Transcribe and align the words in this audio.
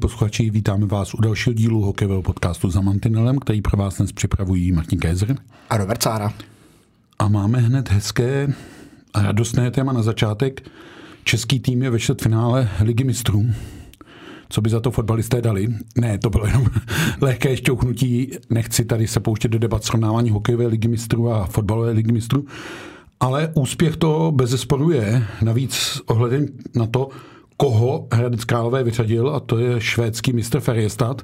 Posluchači, 0.00 0.50
vítáme 0.50 0.86
vás 0.86 1.14
u 1.14 1.20
dalšího 1.20 1.54
dílu 1.54 1.82
hokejového 1.82 2.22
podcastu 2.22 2.70
za 2.70 2.80
Mantinelem, 2.80 3.38
který 3.38 3.62
pro 3.62 3.76
vás 3.76 3.96
dnes 3.96 4.12
připravují 4.12 4.72
Martin 4.72 4.98
Kézer 4.98 5.36
a 5.70 5.76
Robert 5.76 6.02
Cára. 6.02 6.32
A 7.18 7.28
máme 7.28 7.58
hned 7.58 7.90
hezké 7.90 8.54
a 9.14 9.22
radostné 9.22 9.70
téma 9.70 9.92
na 9.92 10.02
začátek. 10.02 10.70
Český 11.24 11.60
tým 11.60 11.82
je 11.82 11.90
ve 11.90 11.98
čtvrtfinále 11.98 12.68
Ligy 12.80 13.04
mistrů. 13.04 13.46
Co 14.48 14.60
by 14.60 14.70
za 14.70 14.80
to 14.80 14.90
fotbalisté 14.90 15.40
dali? 15.40 15.68
Ne, 15.98 16.18
to 16.18 16.30
bylo 16.30 16.46
jenom 16.46 16.66
lehké 17.20 17.56
šťouchnutí. 17.56 18.30
Nechci 18.50 18.84
tady 18.84 19.06
se 19.06 19.20
pouštět 19.20 19.48
do 19.48 19.58
debat 19.58 19.84
srovnávání 19.84 20.30
hokejové 20.30 20.66
ligy 20.66 20.88
mistrů 20.88 21.32
a 21.32 21.46
fotbalové 21.46 21.90
ligy 21.90 22.12
mistrů. 22.12 22.46
Ale 23.20 23.52
úspěch 23.54 23.96
to 23.96 24.32
bez 24.34 24.50
zesporu 24.50 24.90
je. 24.90 25.26
Navíc 25.42 26.00
ohledem 26.06 26.46
na 26.74 26.86
to, 26.86 27.08
koho 27.60 28.08
Hradec 28.12 28.44
Králové 28.44 28.84
vyřadil, 28.84 29.30
a 29.30 29.40
to 29.40 29.58
je 29.58 29.80
švédský 29.80 30.32
mistr 30.32 30.60
Ferjestad, 30.60 31.22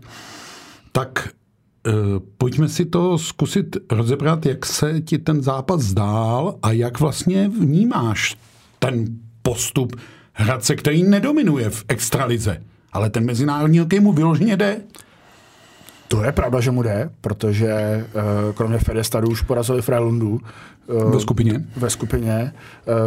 tak 0.93 1.29
e, 1.29 1.93
pojďme 2.39 2.69
si 2.69 2.85
to 2.85 3.19
zkusit 3.19 3.77
rozebrat, 3.91 4.47
jak 4.47 4.67
se 4.67 5.01
ti 5.01 5.19
ten 5.19 5.43
zápas 5.43 5.81
zdál 5.81 6.59
a 6.63 6.73
jak 6.73 7.01
vlastně 7.01 7.49
vnímáš 7.49 8.37
ten 8.79 9.07
postup 9.43 9.97
Hradce, 10.33 10.77
který 10.77 11.03
nedominuje 11.03 11.71
v 11.71 11.85
extralize, 11.89 12.63
ale 12.93 13.11
ten 13.11 13.25
mezinárodní 13.25 13.79
hokej 13.79 14.01
mu 14.01 14.13
vyloženě 14.13 14.57
jde. 14.57 14.81
To 16.09 16.25
je 16.25 16.33
pravda, 16.33 16.61
že 16.61 16.71
mu 16.71 16.83
jde, 16.83 17.11
protože 17.21 18.05
uh, 18.15 18.53
kromě 18.55 18.79
Fedestadu 18.79 19.29
už 19.29 19.43
porazili 19.43 19.83
Freilundu. 19.83 20.41
Uh, 20.87 21.13
ve 21.13 21.21
skupině. 21.21 21.65
Ve 21.77 21.91
skupině. 21.91 22.53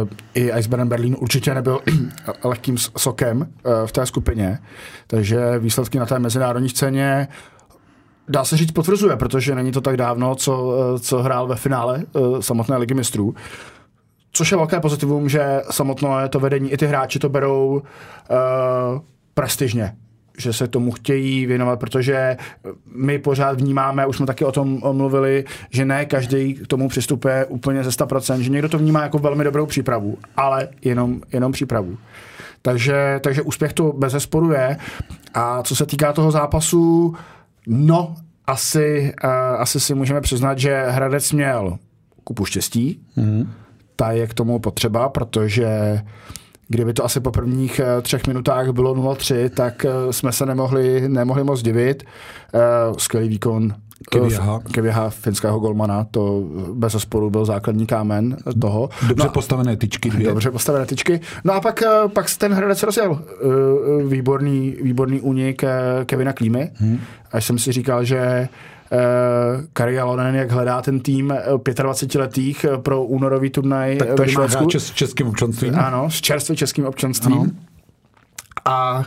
Uh, 0.02 0.08
I 0.34 0.52
Eisbären 0.52 0.88
Berlin 0.88 1.16
určitě 1.18 1.54
nebyl 1.54 1.80
lehkým 2.44 2.78
sokem 2.78 3.40
uh, 3.40 3.72
v 3.86 3.92
té 3.92 4.06
skupině. 4.06 4.58
Takže 5.06 5.58
výsledky 5.58 5.98
na 5.98 6.06
té 6.06 6.18
mezinárodní 6.18 6.68
scéně 6.68 7.28
dá 8.28 8.44
se 8.44 8.56
říct 8.56 8.72
potvrzuje, 8.72 9.16
protože 9.16 9.54
není 9.54 9.72
to 9.72 9.80
tak 9.80 9.96
dávno, 9.96 10.34
co, 10.34 10.74
co 11.00 11.22
hrál 11.22 11.46
ve 11.46 11.56
finále 11.56 12.04
uh, 12.12 12.40
samotné 12.40 12.76
ligy 12.76 12.94
mistrů. 12.94 13.34
Což 14.32 14.50
je 14.50 14.56
velké 14.56 14.80
pozitivum, 14.80 15.28
že 15.28 15.62
samotné 15.70 16.28
to 16.28 16.40
vedení 16.40 16.72
i 16.72 16.76
ty 16.76 16.86
hráči 16.86 17.18
to 17.18 17.28
berou 17.28 17.82
uh, 17.82 19.00
prestižně 19.34 19.96
že 20.38 20.52
se 20.52 20.68
tomu 20.68 20.90
chtějí 20.90 21.46
věnovat, 21.46 21.80
protože 21.80 22.36
my 22.94 23.18
pořád 23.18 23.60
vnímáme, 23.60 24.06
už 24.06 24.16
jsme 24.16 24.26
taky 24.26 24.44
o 24.44 24.52
tom 24.52 24.80
mluvili, 24.92 25.44
že 25.70 25.84
ne 25.84 26.06
každý 26.06 26.54
k 26.54 26.66
tomu 26.66 26.88
přistupuje 26.88 27.44
úplně 27.44 27.84
ze 27.84 27.90
100%, 27.90 28.38
že 28.38 28.50
někdo 28.50 28.68
to 28.68 28.78
vnímá 28.78 29.02
jako 29.02 29.18
velmi 29.18 29.44
dobrou 29.44 29.66
přípravu, 29.66 30.18
ale 30.36 30.68
jenom, 30.82 31.20
jenom 31.32 31.52
přípravu. 31.52 31.98
Takže, 32.62 33.20
takže 33.22 33.42
úspěch 33.42 33.72
to 33.72 33.92
bez 33.92 34.12
zesporu 34.12 34.52
je. 34.52 34.76
A 35.34 35.62
co 35.62 35.76
se 35.76 35.86
týká 35.86 36.12
toho 36.12 36.30
zápasu, 36.30 37.14
no, 37.66 38.16
asi, 38.46 39.14
uh, 39.24 39.30
asi 39.60 39.80
si 39.80 39.94
můžeme 39.94 40.20
přiznat, 40.20 40.58
že 40.58 40.84
Hradec 40.88 41.32
měl 41.32 41.78
kupu 42.24 42.44
štěstí. 42.44 43.00
Mm. 43.16 43.52
Ta 43.96 44.12
je 44.12 44.26
k 44.26 44.34
tomu 44.34 44.58
potřeba, 44.58 45.08
protože 45.08 46.00
Kdyby 46.70 46.92
to 46.92 47.04
asi 47.04 47.20
po 47.20 47.30
prvních 47.30 47.80
eh, 47.80 48.02
třech 48.02 48.26
minutách 48.26 48.70
bylo 48.70 48.94
0-3, 48.94 49.48
tak 49.48 49.84
eh, 49.84 50.12
jsme 50.12 50.32
se 50.32 50.46
nemohli, 50.46 51.08
nemohli 51.08 51.44
moc 51.44 51.62
divit. 51.62 52.02
Eh, 52.54 52.58
skvělý 52.98 53.28
výkon 53.28 53.74
Kevěha, 54.72 55.10
finského 55.10 55.58
golmana, 55.58 56.06
to 56.10 56.42
bez 56.74 56.96
sporu 56.98 57.30
byl 57.30 57.44
základní 57.44 57.86
kámen 57.86 58.36
toho. 58.60 58.88
Dobře 59.08 59.26
no, 59.26 59.32
postavené 59.32 59.76
tyčky. 59.76 60.10
Dvě. 60.10 60.28
Dobře 60.28 60.50
postavené 60.50 60.86
tyčky. 60.86 61.20
No 61.44 61.54
a 61.54 61.60
pak, 61.60 61.82
pak 62.12 62.26
ten 62.38 62.52
Hradec 62.52 62.82
rozjel. 62.82 63.22
Výborný, 64.08 64.76
výborný 64.82 65.20
únik 65.20 65.62
Kevina 66.04 66.32
Klímy. 66.32 66.70
Hmm. 66.74 67.00
Až 67.32 67.44
jsem 67.44 67.58
si 67.58 67.72
říkal, 67.72 68.04
že 68.04 68.48
Kari 69.72 69.98
Alonen, 69.98 70.34
jak 70.34 70.50
hledá 70.50 70.82
ten 70.82 71.00
tým 71.00 71.34
25-letých 71.56 72.64
eh, 72.64 72.78
pro 72.78 73.04
únorový 73.04 73.50
turnaj 73.50 73.96
tak 73.96 74.08
to 74.08 74.22
ve 74.22 74.28
Švédsku. 74.28 74.70
s 74.70 74.90
českým 74.90 75.26
občanstvím. 75.26 75.74
Ano, 75.78 76.10
s 76.10 76.20
čerstvě 76.20 76.56
českým 76.56 76.86
občanstvím. 76.86 77.32
Ano. 77.32 77.46
A, 78.64 79.04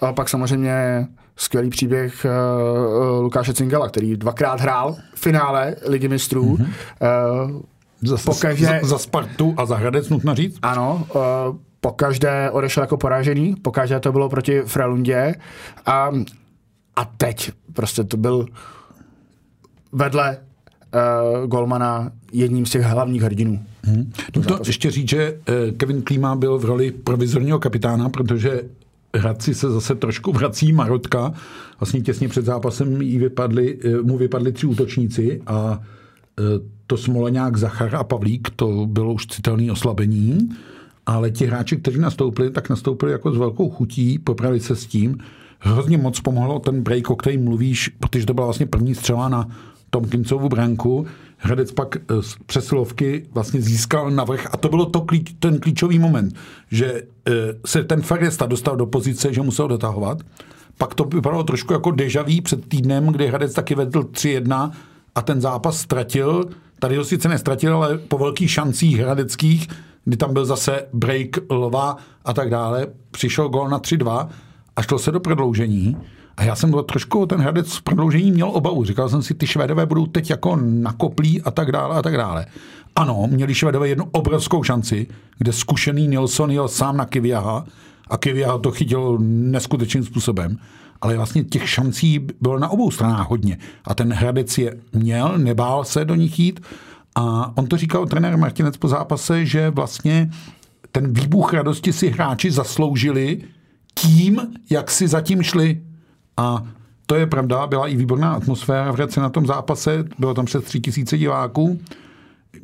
a 0.00 0.12
pak 0.12 0.28
samozřejmě 0.28 1.06
skvělý 1.36 1.70
příběh 1.70 2.26
uh, 2.26 3.22
Lukáše 3.22 3.54
Cingela, 3.54 3.88
který 3.88 4.16
dvakrát 4.16 4.60
hrál 4.60 4.96
v 5.14 5.20
finále 5.20 5.76
Ligy 5.86 6.08
mistrů. 6.08 6.56
Mm-hmm. 6.56 7.54
Uh, 7.54 7.60
za, 8.02 8.16
pokaždé, 8.24 8.80
za, 8.82 8.88
za 8.88 8.98
Spartu 8.98 9.54
a 9.56 9.66
za 9.66 9.76
Hradec, 9.76 10.08
nutno 10.08 10.34
říct. 10.34 10.58
Ano, 10.62 11.06
uh, 11.14 11.20
pokaždé 11.80 12.50
odešel 12.50 12.82
jako 12.82 12.96
poražený, 12.96 13.56
pokaždé 13.56 14.00
to 14.00 14.12
bylo 14.12 14.28
proti 14.28 14.60
Frelundě 14.60 15.34
a, 15.86 16.10
a 16.96 17.04
teď 17.04 17.52
prostě 17.72 18.04
to 18.04 18.16
byl 18.16 18.46
vedle 19.92 20.36
uh, 20.38 21.46
Golmana 21.46 22.12
jedním 22.32 22.66
z 22.66 22.70
těch 22.70 22.82
hlavních 22.82 23.22
hrdinů. 23.22 23.64
Hmm. 23.82 24.12
No 24.36 24.42
to 24.42 24.58
ještě 24.66 24.90
říct, 24.90 25.08
že 25.08 25.32
uh, 25.32 25.76
Kevin 25.76 26.02
Klíma 26.02 26.36
byl 26.36 26.58
v 26.58 26.64
roli 26.64 26.90
provizorního 26.90 27.58
kapitána, 27.58 28.08
protože 28.08 28.62
Hradci 29.16 29.54
se 29.54 29.70
zase 29.70 29.94
trošku 29.94 30.32
vrací 30.32 30.72
Marotka. 30.72 31.32
Vlastně 31.80 32.00
těsně 32.00 32.28
před 32.28 32.44
zápasem 32.44 33.02
jí 33.02 33.18
vypadli, 33.18 33.76
uh, 33.76 34.06
mu 34.06 34.18
vypadli 34.18 34.52
tři 34.52 34.66
útočníci 34.66 35.42
a 35.46 35.80
to 36.86 36.96
Smoleňák, 36.96 37.56
Zachar 37.56 37.96
a 37.96 38.04
Pavlík, 38.04 38.50
to 38.56 38.86
bylo 38.86 39.12
už 39.12 39.26
citelné 39.26 39.72
oslabení, 39.72 40.48
ale 41.06 41.30
ti 41.30 41.46
hráči, 41.46 41.76
kteří 41.76 41.98
nastoupili, 41.98 42.50
tak 42.50 42.70
nastoupili 42.70 43.12
jako 43.12 43.32
s 43.32 43.36
velkou 43.36 43.70
chutí, 43.70 44.18
popravili 44.18 44.60
se 44.60 44.76
s 44.76 44.86
tím. 44.86 45.18
Hrozně 45.58 45.98
moc 45.98 46.20
pomohlo 46.20 46.58
ten 46.58 46.82
break, 46.82 47.10
o 47.10 47.16
kterém 47.16 47.44
mluvíš, 47.44 47.88
protože 47.88 48.26
to 48.26 48.34
byla 48.34 48.46
vlastně 48.46 48.66
první 48.66 48.94
střela 48.94 49.28
na 49.28 49.48
Tomkinsovu 49.90 50.48
branku. 50.48 51.06
Hradec 51.36 51.72
pak 51.72 51.96
eh, 51.96 52.22
z 52.22 52.36
přesilovky 52.46 53.26
vlastně 53.32 53.60
získal 53.60 54.10
navrh 54.10 54.46
a 54.52 54.56
to 54.56 54.68
bylo 54.68 54.86
to 54.86 55.00
klíč, 55.00 55.34
ten 55.38 55.60
klíčový 55.60 55.98
moment, 55.98 56.34
že 56.70 57.02
eh, 57.28 57.32
se 57.66 57.84
ten 57.84 58.02
Feresta 58.02 58.46
dostal 58.46 58.76
do 58.76 58.86
pozice, 58.86 59.34
že 59.34 59.42
musel 59.42 59.68
dotahovat. 59.68 60.18
Pak 60.78 60.94
to 60.94 61.04
vypadalo 61.04 61.44
trošku 61.44 61.72
jako 61.72 61.90
dežaví 61.90 62.40
před 62.40 62.68
týdnem, 62.68 63.06
kdy 63.06 63.26
Hradec 63.26 63.54
taky 63.54 63.74
vedl 63.74 64.02
3-1 64.02 64.70
a 65.14 65.22
ten 65.22 65.40
zápas 65.40 65.80
ztratil. 65.80 66.44
Tady 66.78 66.96
ho 66.96 67.04
sice 67.04 67.28
nestratil, 67.28 67.76
ale 67.76 67.98
po 67.98 68.18
velkých 68.18 68.50
šancích 68.50 68.98
hradeckých, 68.98 69.68
kdy 70.04 70.16
tam 70.16 70.32
byl 70.32 70.44
zase 70.44 70.86
break 70.92 71.28
Lva 71.50 71.96
a 72.24 72.32
tak 72.32 72.50
dále, 72.50 72.86
přišel 73.10 73.48
gol 73.48 73.68
na 73.68 73.78
3-2 73.78 74.28
a 74.76 74.82
šlo 74.82 74.98
se 74.98 75.10
do 75.10 75.20
prodloužení. 75.20 75.96
A 76.38 76.44
já 76.44 76.56
jsem 76.56 76.74
trošku 76.86 77.26
ten 77.26 77.40
Hradec 77.40 77.72
v 77.72 77.82
prodloužení 77.82 78.32
měl 78.32 78.50
obavu. 78.50 78.84
Říkal 78.84 79.08
jsem 79.08 79.22
si, 79.22 79.34
ty 79.34 79.46
Švédové 79.46 79.86
budou 79.86 80.06
teď 80.06 80.30
jako 80.30 80.56
nakoplí 80.56 81.42
a 81.42 81.50
tak 81.50 81.72
dále 81.72 81.96
a 81.96 82.02
tak 82.02 82.16
dále. 82.16 82.46
Ano, 82.96 83.26
měli 83.30 83.54
Švédové 83.54 83.88
jednu 83.88 84.04
obrovskou 84.10 84.62
šanci, 84.62 85.06
kde 85.38 85.52
zkušený 85.52 86.08
Nilsson 86.08 86.50
jel 86.50 86.68
sám 86.68 86.96
na 86.96 87.04
Kiviaha 87.04 87.64
a 88.10 88.16
Kiviaha 88.16 88.58
to 88.58 88.70
chytil 88.70 89.18
neskutečným 89.20 90.04
způsobem. 90.04 90.58
Ale 91.00 91.16
vlastně 91.16 91.44
těch 91.44 91.68
šancí 91.68 92.26
bylo 92.40 92.58
na 92.58 92.68
obou 92.68 92.90
stranách 92.90 93.30
hodně. 93.30 93.58
A 93.84 93.94
ten 93.94 94.12
Hradec 94.12 94.58
je 94.58 94.76
měl, 94.92 95.38
nebál 95.38 95.84
se 95.84 96.04
do 96.04 96.14
nich 96.14 96.38
jít. 96.38 96.60
A 97.14 97.52
on 97.56 97.66
to 97.66 97.76
říkal 97.76 98.06
trenér 98.06 98.36
Martinec 98.36 98.76
po 98.76 98.88
zápase, 98.88 99.46
že 99.46 99.70
vlastně 99.70 100.30
ten 100.92 101.12
výbuch 101.12 101.52
radosti 101.52 101.92
si 101.92 102.08
hráči 102.08 102.50
zasloužili 102.50 103.42
tím, 103.94 104.40
jak 104.70 104.90
si 104.90 105.08
zatím 105.08 105.42
šli. 105.42 105.82
A 106.38 106.62
to 107.06 107.14
je 107.14 107.26
pravda, 107.26 107.66
byla 107.66 107.88
i 107.88 107.96
výborná 107.96 108.32
atmosféra 108.32 108.92
v 108.92 108.94
Hradci 108.94 109.20
na 109.20 109.28
tom 109.28 109.46
zápase, 109.46 110.04
bylo 110.18 110.34
tam 110.34 110.44
přes 110.44 110.64
tři 110.64 110.80
tisíce 110.80 111.18
diváků. 111.18 111.80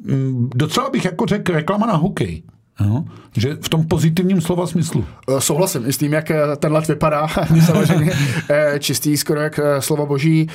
Mm, 0.04 0.50
docela 0.54 0.90
bych 0.90 1.04
jako 1.04 1.26
řekl 1.26 1.52
reklama 1.52 1.86
na 1.86 1.96
hokej. 1.96 2.42
No, 2.80 3.04
že 3.36 3.54
v 3.54 3.68
tom 3.68 3.86
pozitivním 3.86 4.40
slova 4.40 4.66
smyslu. 4.66 5.04
Eh, 5.28 5.40
souhlasím 5.40 5.86
i 5.86 5.92
s 5.92 5.98
tím, 5.98 6.12
jak 6.12 6.30
eh, 6.30 6.56
ten 6.56 6.72
let 6.72 6.88
vypadá, 6.88 7.28
samozřejmě 7.66 8.12
eh, 8.50 8.78
čistý, 8.78 9.16
skoro 9.16 9.40
jak 9.40 9.60
slovo 9.80 10.06
boží. 10.06 10.48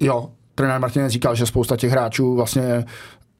Jo, 0.00 0.30
trenér 0.54 0.80
Martinez 0.80 1.12
říkal, 1.12 1.34
že 1.34 1.46
spousta 1.46 1.76
těch 1.76 1.90
hráčů 1.90 2.34
vlastně 2.34 2.84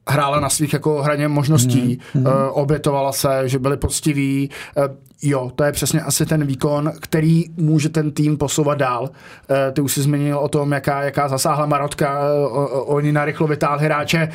hrála 0.09 0.41
na 0.41 0.49
svých 0.49 0.73
jako 0.73 1.03
hraně 1.03 1.29
možností, 1.29 2.01
mm, 2.15 2.21
mm. 2.21 2.27
Uh, 2.27 2.33
obětovala 2.51 3.13
se, 3.13 3.49
že 3.49 3.59
byli 3.59 3.77
poctiví. 3.77 4.51
Uh, 4.77 4.85
jo, 5.23 5.51
to 5.55 5.65
je 5.65 5.73
přesně 5.73 6.01
asi 6.01 6.27
ten 6.27 6.45
výkon, 6.45 6.93
který 7.01 7.45
může 7.57 7.89
ten 7.89 8.11
tým 8.11 8.37
posouvat 8.37 8.79
dál. 8.79 9.03
Uh, 9.03 9.57
ty 9.73 9.81
už 9.81 9.93
jsi 9.93 10.03
zmínil 10.03 10.39
o 10.39 10.49
tom, 10.49 10.73
jaká, 10.73 11.03
jaká 11.03 11.29
zasáhla 11.29 11.67
Marotka, 11.67 12.21
uh, 12.51 12.95
oni 12.95 13.13
narychlo 13.13 13.47
vytáhli 13.47 13.85
hráče 13.85 14.29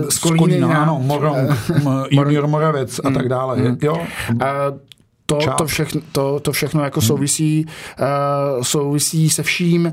uh, 0.00 0.08
z 0.08 0.18
Kolíny. 0.18 0.38
Z 0.38 0.40
Kolína, 0.40 0.82
ano, 0.82 1.00
Moron, 1.02 1.36
junior 2.10 2.46
Moravec 2.46 3.00
a 3.04 3.08
mm, 3.08 3.14
tak 3.14 3.28
dále. 3.28 3.56
Mm. 3.56 3.76
Jo. 3.82 4.06
To, 5.26 5.38
to, 5.58 5.66
všechno, 5.66 6.00
to, 6.12 6.40
to 6.40 6.52
všechno 6.52 6.84
jako 6.84 7.00
hmm. 7.00 7.06
souvisí, 7.06 7.66
uh, 8.00 8.62
souvisí 8.62 9.30
se 9.30 9.42
vším. 9.42 9.92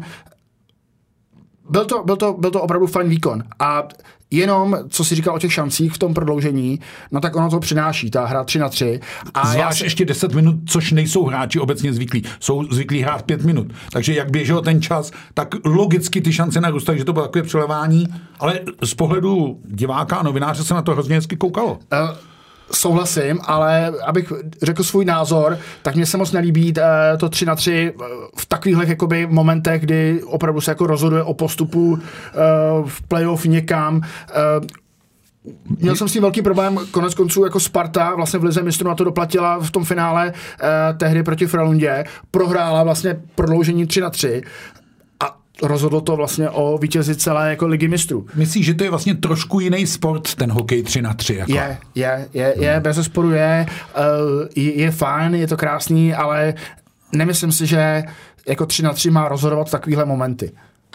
Byl 1.69 1.85
to, 1.85 2.03
byl, 2.03 2.15
to, 2.15 2.33
byl 2.33 2.51
to 2.51 2.61
opravdu 2.61 2.87
fajn 2.87 3.09
výkon. 3.09 3.43
A 3.59 3.83
jenom, 4.31 4.77
co 4.89 5.03
si 5.03 5.15
říkal 5.15 5.35
o 5.35 5.39
těch 5.39 5.53
šancích 5.53 5.93
v 5.93 5.97
tom 5.97 6.13
prodloužení, 6.13 6.79
no 7.11 7.21
tak 7.21 7.35
ono 7.35 7.49
to 7.49 7.59
přináší, 7.59 8.11
ta 8.11 8.25
hra 8.25 8.43
3 8.43 8.59
na 8.59 8.69
3. 8.69 8.99
A 9.33 9.47
Zvlášť 9.47 9.81
já... 9.81 9.85
ještě 9.85 10.05
10 10.05 10.33
minut, 10.33 10.55
což 10.65 10.91
nejsou 10.91 11.25
hráči 11.25 11.59
obecně 11.59 11.93
zvyklí. 11.93 12.23
Jsou 12.39 12.63
zvyklí 12.63 13.01
hrát 13.01 13.21
5 13.21 13.43
minut. 13.43 13.73
Takže 13.91 14.13
jak 14.13 14.31
běžel 14.31 14.61
ten 14.61 14.81
čas, 14.81 15.11
tak 15.33 15.55
logicky 15.65 16.21
ty 16.21 16.33
šance 16.33 16.61
narůstají, 16.61 16.99
že 16.99 17.05
to 17.05 17.13
bylo 17.13 17.25
takové 17.25 17.43
přelevání, 17.43 18.07
ale 18.39 18.59
z 18.83 18.93
pohledu 18.93 19.59
diváka 19.65 20.15
a 20.15 20.23
novináře 20.23 20.63
se 20.63 20.73
na 20.73 20.81
to 20.81 20.91
hrozně 20.91 21.15
hezky 21.15 21.35
koukalo. 21.37 21.71
Uh, 21.73 21.79
souhlasím, 22.71 23.39
ale 23.43 23.93
abych 24.05 24.33
řekl 24.63 24.83
svůj 24.83 25.05
názor, 25.05 25.57
tak 25.81 25.95
mně 25.95 26.05
se 26.05 26.17
moc 26.17 26.31
nelíbí 26.31 26.73
uh, 26.77 26.83
to 27.19 27.29
3 27.29 27.45
na 27.45 27.55
3 27.55 27.93
eh, 28.01 28.03
v 28.37 28.45
takových 28.45 28.89
jakoby 28.89 29.27
momentech, 29.27 29.81
kdy 29.81 30.23
opravdu 30.23 30.61
se 30.61 30.71
jako 30.71 30.87
rozhoduje 30.87 31.23
o 31.23 31.33
postupu 31.33 31.91
uh, 31.91 31.99
v 32.89 33.01
playoff 33.01 33.45
někam. 33.45 34.01
Měl 35.79 35.95
jsem 35.95 36.07
s 36.07 36.13
tím 36.13 36.21
velký 36.21 36.41
problém, 36.41 36.79
konec 36.91 37.13
konců 37.13 37.43
jako 37.43 37.59
Sparta 37.59 38.15
vlastně 38.15 38.39
v 38.39 38.43
Lize 38.43 38.63
mistrů 38.63 38.87
na 38.87 38.95
to 38.95 39.03
doplatila 39.03 39.59
v 39.59 39.71
tom 39.71 39.83
finále 39.83 40.33
eh, 40.33 40.93
tehdy 40.97 41.23
proti 41.23 41.47
Fralundě, 41.47 42.03
prohrála 42.31 42.83
vlastně 42.83 43.21
prodloužení 43.35 43.87
3 43.87 44.01
na 44.01 44.09
3 44.09 44.41
rozhodlo 45.63 46.01
to 46.01 46.15
vlastně 46.15 46.49
o 46.49 46.77
vítězi 46.77 47.15
celé 47.15 47.49
jako 47.49 47.67
ligy 47.67 47.87
mistrů. 47.87 48.25
Myslíš, 48.35 48.65
že 48.65 48.73
to 48.73 48.83
je 48.83 48.89
vlastně 48.89 49.15
trošku 49.15 49.59
jiný 49.59 49.87
sport, 49.87 50.35
ten 50.35 50.51
hokej 50.51 50.83
3 50.83 51.01
na 51.01 51.13
3? 51.13 51.35
Jako? 51.35 51.51
Je, 51.51 51.77
je, 51.95 52.27
je, 52.33 52.55
je, 52.57 52.73
hmm. 52.73 52.81
bez 52.83 53.05
sporu 53.05 53.31
je, 53.31 53.65
uh, 53.97 54.47
je, 54.55 54.73
je 54.73 54.91
fajn, 54.91 55.35
je 55.35 55.47
to 55.47 55.57
krásný, 55.57 56.13
ale 56.13 56.53
nemyslím 57.13 57.51
si, 57.51 57.67
že 57.67 58.03
jako 58.47 58.65
3 58.65 58.83
na 58.83 58.93
3 58.93 59.09
má 59.09 59.27
rozhodovat 59.27 59.71
takovéhle 59.71 60.05
momenty. 60.05 60.51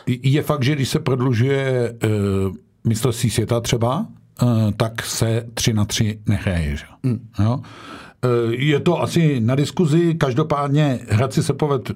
Je 0.06 0.42
fakt, 0.42 0.62
že 0.62 0.74
když 0.74 0.88
se 0.88 0.98
prodlužuje 0.98 1.92
uh, 1.92 2.54
mistrovství 2.84 3.30
světa 3.30 3.60
třeba, 3.60 4.06
uh, 4.42 4.70
tak 4.76 5.02
se 5.02 5.46
3 5.54 5.72
na 5.72 5.84
3 5.84 6.18
nehraje. 6.26 6.76
Že? 6.76 6.84
Hmm. 7.04 7.28
Jo? 7.38 7.56
Uh, 7.56 8.52
je 8.52 8.80
to 8.80 9.02
asi 9.02 9.40
na 9.40 9.54
diskuzi, 9.54 10.14
každopádně 10.14 10.98
Hradci 11.08 11.42
se 11.42 11.52
poved 11.52 11.90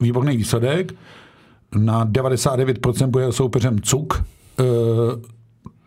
výborný 0.00 0.36
výsledek, 0.36 0.92
na 1.76 2.06
99% 2.06 3.06
bude 3.06 3.32
soupeřem 3.32 3.80
Cuk, 3.80 4.24
e, 4.60 4.64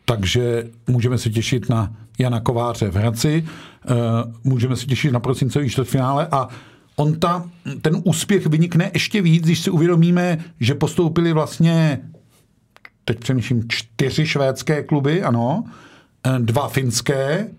takže 0.06 0.68
můžeme 0.88 1.18
se 1.18 1.30
těšit 1.30 1.70
na 1.70 1.94
Jana 2.20 2.40
Kováře 2.40 2.92
v 2.92 2.96
Hradci, 2.96 3.46
e, 3.46 3.96
můžeme 4.44 4.76
se 4.76 4.86
těšit 4.86 5.12
na 5.12 5.20
prosincový 5.20 5.70
čtvrtfinále 5.70 6.28
a 6.32 6.48
on 6.96 7.20
ta, 7.20 7.50
ten 7.82 8.02
úspěch 8.04 8.48
vynikne 8.48 8.92
ještě 8.94 9.22
víc, 9.22 9.44
když 9.44 9.60
si 9.60 9.70
uvědomíme, 9.70 10.38
že 10.60 10.76
postoupili 10.76 11.34
vlastně, 11.34 12.00
teď 13.06 13.20
přemýšlím, 13.20 13.64
čtyři 13.68 14.26
švédské 14.26 14.84
kluby, 14.84 15.24
ano, 15.24 15.64
e, 16.24 16.40
dva 16.40 16.68
finské, 16.68 17.50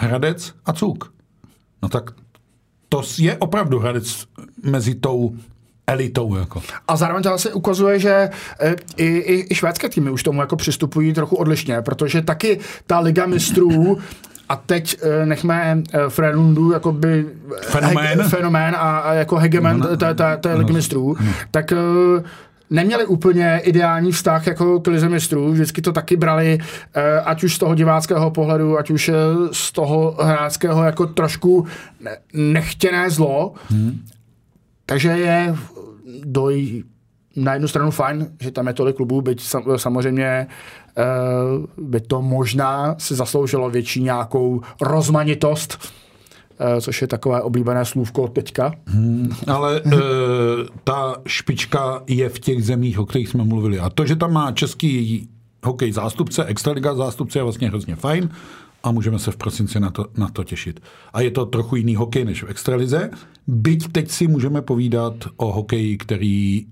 Hradec 0.00 0.54
a 0.66 0.72
Cuk. 0.72 1.14
No 1.82 1.88
tak 1.88 2.10
to 2.88 3.02
je 3.18 3.36
opravdu 3.36 3.78
Hradec 3.78 4.26
mezi 4.62 4.94
tou 4.94 5.36
elitou. 5.86 6.36
Jako. 6.36 6.62
A 6.88 6.96
zároveň 6.96 7.22
to 7.22 7.38
se 7.38 7.52
ukazuje, 7.52 7.98
že 7.98 8.30
e, 8.60 8.76
i, 8.96 9.06
i, 9.06 9.46
i 9.50 9.54
švédské 9.54 9.88
týmy 9.88 10.10
už 10.10 10.22
tomu 10.22 10.40
jako 10.40 10.56
přistupují 10.56 11.12
trochu 11.12 11.36
odlišně, 11.36 11.82
protože 11.82 12.22
taky 12.22 12.58
ta 12.86 12.98
Liga 12.98 13.26
mistrů 13.26 13.98
a 14.48 14.56
teď 14.56 14.96
e, 15.02 15.26
nechme 15.26 15.82
e, 15.92 16.08
Frenundu 16.08 16.74
by 16.90 17.26
fenomén, 17.62 18.20
heg, 18.20 18.28
fenomén 18.28 18.74
a, 18.78 18.98
a 18.98 19.12
jako 19.12 19.36
hegemen 19.36 19.78
no, 19.78 20.14
té, 20.40 20.54
Ligy 20.54 20.72
mistrů, 20.72 21.16
tak 21.50 21.72
neměli 22.70 23.06
úplně 23.06 23.60
ideální 23.64 24.12
vztah 24.12 24.46
jako 24.46 24.80
k 24.80 24.86
lize 24.86 25.08
mistrů, 25.08 25.52
vždycky 25.52 25.82
to 25.82 25.92
taky 25.92 26.16
brali, 26.16 26.58
ať 27.24 27.44
už 27.44 27.54
z 27.54 27.58
toho 27.58 27.74
diváckého 27.74 28.30
pohledu, 28.30 28.78
ať 28.78 28.90
už 28.90 29.10
z 29.52 29.72
toho 29.72 30.16
hráčského 30.22 30.84
jako 30.84 31.06
trošku 31.06 31.66
nechtěné 32.32 33.10
zlo. 33.10 33.54
Hmm. 33.70 34.00
Takže 34.90 35.08
je 35.08 35.54
doj 36.24 36.82
na 37.36 37.52
jednu 37.52 37.68
stranu 37.68 37.90
fajn, 37.90 38.26
že 38.40 38.50
tam 38.50 38.66
je 38.66 38.72
tolik 38.72 38.96
klubů, 38.96 39.22
byť 39.22 39.42
samozřejmě 39.76 40.46
uh, 40.46 41.84
by 41.86 42.00
to 42.00 42.22
možná 42.22 42.94
si 42.98 43.14
zasloužilo 43.14 43.70
větší 43.70 44.02
nějakou 44.02 44.60
rozmanitost, 44.80 45.78
uh, 45.78 46.80
což 46.80 47.02
je 47.02 47.08
takové 47.08 47.42
oblíbené 47.42 47.84
slůvko 47.84 48.28
teďka. 48.28 48.72
Hmm, 48.86 49.30
ale 49.46 49.80
uh, 49.80 49.92
ta 50.84 51.14
špička 51.26 52.02
je 52.06 52.28
v 52.28 52.38
těch 52.38 52.64
zemích, 52.64 52.98
o 52.98 53.06
kterých 53.06 53.28
jsme 53.28 53.44
mluvili. 53.44 53.78
A 53.78 53.90
to, 53.90 54.06
že 54.06 54.16
tam 54.16 54.32
má 54.32 54.52
český 54.52 55.28
hokej 55.64 55.92
zástupce, 55.92 56.44
extraliga 56.44 56.94
zástupce 56.94 57.38
je 57.38 57.42
vlastně 57.42 57.68
hrozně 57.68 57.96
fajn 57.96 58.30
a 58.82 58.90
můžeme 58.90 59.18
se 59.18 59.30
v 59.30 59.36
prosinci 59.36 59.80
na 59.80 59.90
to, 59.90 60.06
na 60.16 60.28
to 60.28 60.44
těšit. 60.44 60.80
A 61.12 61.20
je 61.20 61.30
to 61.30 61.46
trochu 61.46 61.76
jiný 61.76 61.96
hokej 61.96 62.24
než 62.24 62.42
v 62.42 62.50
extralize, 62.50 63.10
byť 63.46 63.92
teď 63.92 64.10
si 64.10 64.26
můžeme 64.26 64.62
povídat 64.62 65.14
o 65.36 65.52
hokeji, 65.52 65.96
který 65.96 66.66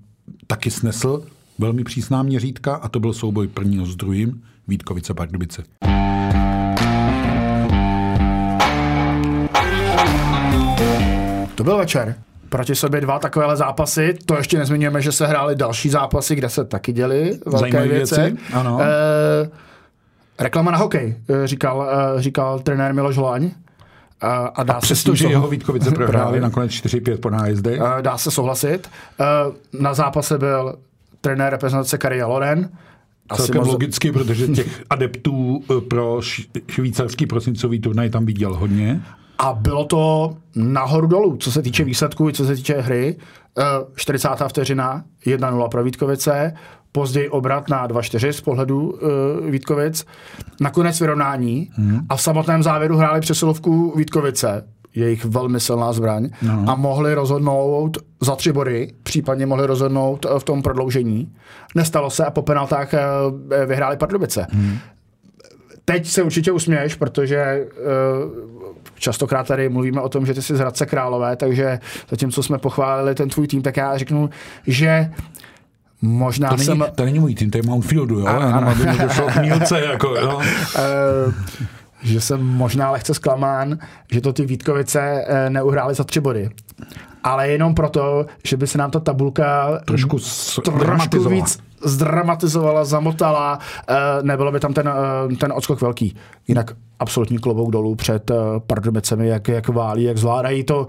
taky 0.47 0.71
snesl 0.71 1.23
velmi 1.59 1.83
přísná 1.83 2.23
měřítka 2.23 2.75
a 2.75 2.89
to 2.89 2.99
byl 2.99 3.13
souboj 3.13 3.47
prvního 3.47 3.85
s 3.85 3.95
druhým 3.95 4.43
Vítkovice 4.67 5.13
Pardubice. 5.13 5.63
To 11.55 11.63
byl 11.63 11.77
večer. 11.77 12.15
Proti 12.49 12.75
sobě 12.75 13.01
dva 13.01 13.19
takovéhle 13.19 13.57
zápasy. 13.57 14.17
To 14.25 14.37
ještě 14.37 14.57
nezmiňujeme, 14.57 15.01
že 15.01 15.11
se 15.11 15.27
hrály 15.27 15.55
další 15.55 15.89
zápasy, 15.89 16.35
kde 16.35 16.49
se 16.49 16.65
taky 16.65 16.93
děly 16.93 17.39
velké 17.45 17.87
věci. 17.87 18.21
věci. 18.21 18.37
Ano. 18.53 18.79
E- 18.81 19.49
Reklama 20.39 20.71
na 20.71 20.77
hokej, 20.77 21.15
eh, 21.29 21.47
říkal, 21.47 21.89
eh, 21.91 22.21
říkal 22.21 22.59
trenér 22.59 22.93
Miloš 22.93 23.17
Hlaň. 23.17 23.51
A, 24.21 24.35
a, 24.35 24.63
dá 24.63 24.73
a 24.73 24.81
přesto, 24.81 25.15
že 25.15 25.27
jeho 25.27 25.47
Vítkovice 25.47 25.91
prohráli 25.95 26.39
nakonec 26.39 26.71
4-5 26.71 27.17
po 27.17 27.29
nájezdy. 27.29 27.79
Dá 28.01 28.17
se 28.17 28.31
souhlasit. 28.31 28.89
Na 29.79 29.93
zápase 29.93 30.37
byl 30.37 30.75
trenér 31.21 31.51
reprezentace 31.51 31.97
Kari 31.97 32.23
Loren. 32.23 32.69
Celkem 33.35 33.57
moc... 33.57 33.67
logicky, 33.67 34.11
protože 34.11 34.47
těch 34.47 34.83
adeptů 34.89 35.63
eh, 35.71 35.81
pro 35.81 36.19
švýcarský 36.67 37.25
prosincový 37.25 37.79
turnaj 37.79 38.09
tam 38.09 38.25
viděl 38.25 38.55
hodně. 38.55 39.01
A 39.39 39.53
bylo 39.53 39.85
to 39.85 40.35
nahoru 40.55 41.07
dolů, 41.07 41.37
co 41.37 41.51
se 41.51 41.61
týče 41.61 41.83
výsledků, 41.83 42.31
co 42.31 42.45
se 42.45 42.55
týče 42.55 42.81
hry. 42.81 43.17
40. 43.95 44.29
vteřina, 44.47 45.03
1-0 45.25 45.69
pro 45.69 45.83
Vítkovice 45.83 46.53
později 46.91 47.29
obrat 47.29 47.69
na 47.69 47.87
2-4 47.87 48.29
z 48.29 48.41
pohledu 48.41 48.89
uh, 48.89 49.49
Vítkovic, 49.49 50.05
nakonec 50.61 50.99
vyrovnání 50.99 51.69
hmm. 51.73 51.99
a 52.09 52.15
v 52.15 52.21
samotném 52.21 52.63
závěru 52.63 52.97
hráli 52.97 53.21
přesilovku 53.21 53.93
Vítkovice, 53.97 54.67
jejich 54.95 55.25
velmi 55.25 55.59
silná 55.59 55.93
zbraň, 55.93 56.29
no. 56.41 56.65
a 56.67 56.75
mohli 56.75 57.13
rozhodnout 57.13 57.97
za 58.21 58.35
tři 58.35 58.51
body, 58.51 58.93
případně 59.03 59.45
mohli 59.45 59.67
rozhodnout 59.67 60.25
eh, 60.25 60.39
v 60.39 60.43
tom 60.43 60.61
prodloužení. 60.61 61.33
Nestalo 61.75 62.09
se 62.09 62.25
a 62.25 62.31
po 62.31 62.41
penaltách 62.41 62.93
vyhráli 63.65 63.97
Pardubice. 63.97 64.47
Hmm. 64.51 64.77
Teď 65.85 66.07
se 66.07 66.23
určitě 66.23 66.51
usměješ, 66.51 66.95
protože 66.95 67.65
uh, 67.65 68.58
častokrát 68.95 69.47
tady 69.47 69.69
mluvíme 69.69 70.01
o 70.01 70.09
tom, 70.09 70.25
že 70.25 70.33
ty 70.33 70.41
jsi 70.41 70.55
z 70.55 70.59
Hradce 70.59 70.85
Králové, 70.85 71.35
takže 71.35 71.79
zatímco 72.09 72.43
jsme 72.43 72.57
pochválili 72.57 73.15
ten 73.15 73.29
tvůj 73.29 73.47
tým, 73.47 73.61
tak 73.61 73.77
já 73.77 73.97
řeknu, 73.97 74.29
že 74.67 75.11
Možná 76.01 76.49
to 76.49 76.55
není, 76.55 76.65
jsem... 76.65 76.85
To 76.95 77.05
není 77.05 77.19
můj 77.19 77.35
tým, 77.35 77.51
to 77.51 77.57
je 77.57 77.63
Mountfieldu, 77.63 78.19
jo? 78.19 78.25
Ano, 78.25 78.55
ano. 78.55 78.67
Aby 78.67 78.85
mi 78.85 78.97
došlo 78.97 79.27
k 79.27 79.41
mílce, 79.41 79.81
jako, 79.81 80.07
jo? 80.07 80.35
Uh, 80.37 80.43
že 82.03 82.21
jsem 82.21 82.43
možná 82.43 82.91
lehce 82.91 83.13
zklamán, 83.13 83.77
že 84.11 84.21
to 84.21 84.33
ty 84.33 84.45
Vítkovice 84.45 85.25
uh, 85.29 85.49
neuhrály 85.49 85.93
za 85.93 86.03
tři 86.03 86.19
body. 86.19 86.49
Ale 87.23 87.49
jenom 87.49 87.75
proto, 87.75 88.25
že 88.43 88.57
by 88.57 88.67
se 88.67 88.77
nám 88.77 88.91
ta 88.91 88.99
tabulka 88.99 89.79
trošku, 89.85 90.17
trošku 90.61 91.29
víc 91.29 91.59
zdramatizovala, 91.83 92.85
zamotala, 92.85 93.59
uh, 93.89 93.95
nebylo 94.21 94.51
by 94.51 94.59
tam 94.59 94.73
ten, 94.73 94.87
uh, 95.27 95.37
ten 95.37 95.53
odskok 95.55 95.81
velký. 95.81 96.15
Jinak 96.47 96.71
absolutní 96.99 97.39
klobouk 97.39 97.71
dolů 97.71 97.95
před 97.95 98.29
uh, 98.29 98.37
Pardubicemi, 98.67 99.27
jak, 99.27 99.47
jak 99.47 99.67
válí, 99.67 100.03
jak 100.03 100.17
zvládají 100.17 100.63
to 100.63 100.87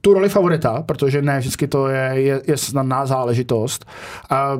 tu 0.00 0.14
roli 0.14 0.28
favorita, 0.28 0.82
protože 0.82 1.22
ne 1.22 1.38
vždycky 1.38 1.68
to 1.68 1.88
je, 1.88 2.10
je, 2.14 2.42
je 2.46 2.56
snadná 2.56 3.06
záležitost. 3.06 3.86
A 4.30 4.58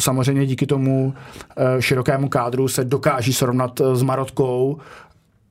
samozřejmě 0.00 0.46
díky 0.46 0.66
tomu 0.66 1.14
eh, 1.56 1.82
širokému 1.82 2.28
kádru 2.28 2.68
se 2.68 2.84
dokáží 2.84 3.32
srovnat 3.32 3.80
eh, 3.80 3.96
s 3.96 4.02
Marotkou, 4.02 4.78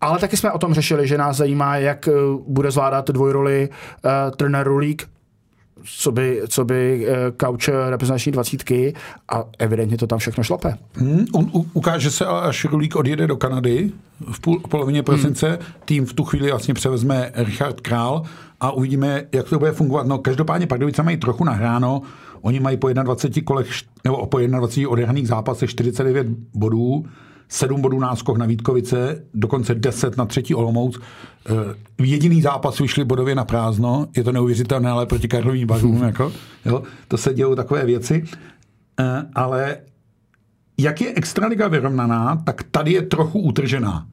ale 0.02 0.20
taky 0.20 0.38
jsme 0.38 0.52
o 0.52 0.58
tom 0.58 0.74
řešili, 0.74 1.08
že 1.08 1.18
nás 1.18 1.38
zajímá, 1.38 1.78
jak 1.78 2.08
eh, 2.08 2.12
bude 2.48 2.72
zvládat 2.72 3.10
dvojroli 3.10 3.70
uh, 3.70 4.12
trenér 4.36 4.68
Rulík, 4.68 5.10
co 5.84 6.12
by, 6.12 6.42
co 6.48 6.66
by 6.66 7.08
uh, 7.08 7.16
kauč 7.38 7.70
reprezentační 7.90 8.32
dvacítky 8.32 8.94
a 9.30 9.44
evidentně 9.60 9.98
to 9.98 10.08
tam 10.08 10.20
všechno 10.20 10.44
šlape. 10.44 10.78
Hmm, 10.94 11.26
on 11.34 11.50
u, 11.54 11.66
ukáže 11.74 12.12
se, 12.12 12.26
až 12.26 12.66
Rulík 12.66 12.96
odjede 12.96 13.28
do 13.28 13.38
Kanady 13.38 13.92
v 14.32 14.40
půl, 14.40 14.60
polovině 14.60 15.04
prosince, 15.04 15.48
hmm. 15.48 15.58
tým 15.86 16.06
v 16.06 16.14
tu 16.14 16.24
chvíli 16.24 16.50
vlastně 16.50 16.74
převezme 16.74 17.32
Richard 17.36 17.82
Král 17.82 18.24
a 18.60 18.72
uvidíme, 18.72 19.26
jak 19.32 19.50
to 19.50 19.60
bude 19.60 19.72
fungovat. 19.72 20.08
No 20.08 20.18
každopádně 20.18 20.68
Pardubice 20.68 21.04
mají 21.04 21.18
trochu 21.18 21.44
nahráno, 21.44 22.02
oni 22.42 22.60
mají 22.60 22.78
po 22.78 22.94
21 22.94 23.46
kolech, 23.46 23.68
nebo 24.04 24.26
po 24.26 24.40
21 24.40 24.90
odehraných 24.90 25.28
zápasech 25.28 25.70
49 25.70 26.28
bodů, 26.54 27.06
7 27.50 27.82
bodů 27.82 28.00
náskok 28.00 28.38
na 28.38 28.46
Vítkovice, 28.46 29.26
dokonce 29.34 29.76
10 29.76 30.18
na 30.18 30.26
třetí 30.26 30.56
Olomouc. 30.56 31.00
V 31.98 32.06
jediný 32.06 32.42
zápas 32.42 32.80
vyšli 32.80 33.06
bodově 33.06 33.36
na 33.36 33.46
prázdno, 33.46 34.08
je 34.18 34.24
to 34.24 34.32
neuvěřitelné, 34.32 34.90
ale 34.90 35.06
proti 35.06 35.28
Karlovým 35.28 35.68
barům, 35.68 36.04
jako, 36.06 36.34
jo, 36.66 36.84
to 37.08 37.18
se 37.18 37.34
dějou 37.34 37.56
takové 37.56 37.86
věci. 37.86 38.24
Eh, 39.00 39.26
ale 39.36 39.78
jak 40.78 41.02
je 41.02 41.14
extraliga 41.16 41.68
vyrovnaná, 41.68 42.36
tak 42.46 42.64
tady 42.64 42.92
je 42.92 43.02
trochu 43.02 43.40
utržená. 43.40 44.08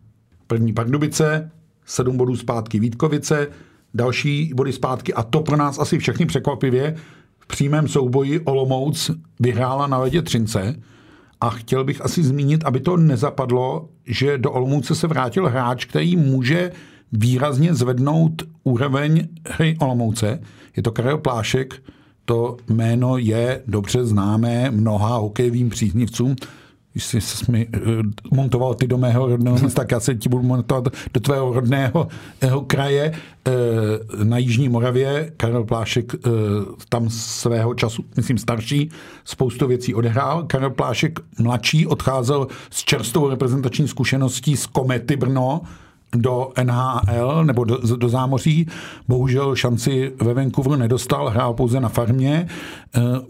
První 0.47 0.73
Pardubice, 0.73 1.51
7 1.85 2.17
bodů 2.17 2.37
zpátky 2.37 2.81
Vítkovice, 2.81 3.49
další 3.95 4.53
body 4.55 4.73
zpátky 4.73 5.15
a 5.15 5.23
to 5.23 5.41
pro 5.41 5.57
nás 5.57 5.79
asi 5.79 5.99
všechny 5.99 6.27
překvapivě. 6.27 6.97
V 7.39 7.47
přímém 7.47 7.89
souboji 7.89 8.41
Olomouc 8.41 9.11
vyhrála 9.41 9.87
na 9.87 9.99
ledě 9.99 10.23
Třince, 10.23 10.77
a 11.41 11.51
chtěl 11.51 11.85
bych 11.85 12.05
asi 12.05 12.23
zmínit, 12.23 12.65
aby 12.65 12.81
to 12.81 12.97
nezapadlo, 12.97 13.89
že 14.07 14.39
do 14.39 14.53
Olomouce 14.53 14.95
se 14.95 15.07
vrátil 15.07 15.49
hráč, 15.49 15.85
který 15.85 16.17
může 16.17 16.73
výrazně 17.13 17.75
zvednout 17.75 18.43
úroveň 18.65 19.29
hry 19.49 19.77
Olomouce. 19.81 20.41
Je 20.77 20.83
to 20.83 20.93
Karel 20.93 21.19
Plášek, 21.19 21.83
to 22.25 22.57
jméno 22.69 23.19
je 23.19 23.63
dobře 23.67 24.05
známé 24.05 24.71
mnoha 24.71 25.17
hokejovým 25.17 25.71
příznivcům 25.71 26.37
když 26.97 27.05
jsi 27.05 27.53
mi 27.53 27.67
uh, 27.67 27.83
montoval 28.35 28.75
ty 28.75 28.87
do 28.87 28.99
mého 28.99 29.27
rodného 29.27 29.59
města, 29.59 29.81
tak 29.81 29.91
já 29.91 30.01
se 30.01 30.15
ti 30.15 30.29
budu 30.29 30.43
montovat 30.43 30.89
do 31.15 31.21
tvého 31.21 31.53
rodného 31.53 32.09
jeho 32.43 32.61
kraje 32.61 33.13
uh, 33.13 34.25
na 34.25 34.39
Jižní 34.39 34.69
Moravě. 34.69 35.33
Karel 35.37 35.65
Plášek 35.65 36.15
uh, 36.15 36.31
tam 36.89 37.11
svého 37.11 37.75
času, 37.75 38.05
myslím 38.17 38.39
starší, 38.39 38.91
spoustu 39.25 39.67
věcí 39.67 39.95
odehrál. 39.95 40.45
Karel 40.45 40.71
Plášek 40.71 41.21
mladší 41.39 41.87
odcházel 41.87 42.47
s 42.71 42.85
čerstvou 42.85 43.29
reprezentační 43.29 43.89
zkušeností 43.89 44.57
z 44.57 44.67
Komety 44.67 45.17
Brno, 45.17 45.61
do 46.17 46.53
NHL 46.63 47.45
nebo 47.45 47.65
do, 47.65 47.79
do 47.97 48.09
zámoří. 48.09 48.67
Bohužel 49.09 49.57
šanci 49.57 50.13
ve 50.23 50.35
Vancouveru 50.35 50.77
nedostal, 50.77 51.29
hrál 51.29 51.55
pouze 51.55 51.81
na 51.81 51.89
farmě. 51.89 52.49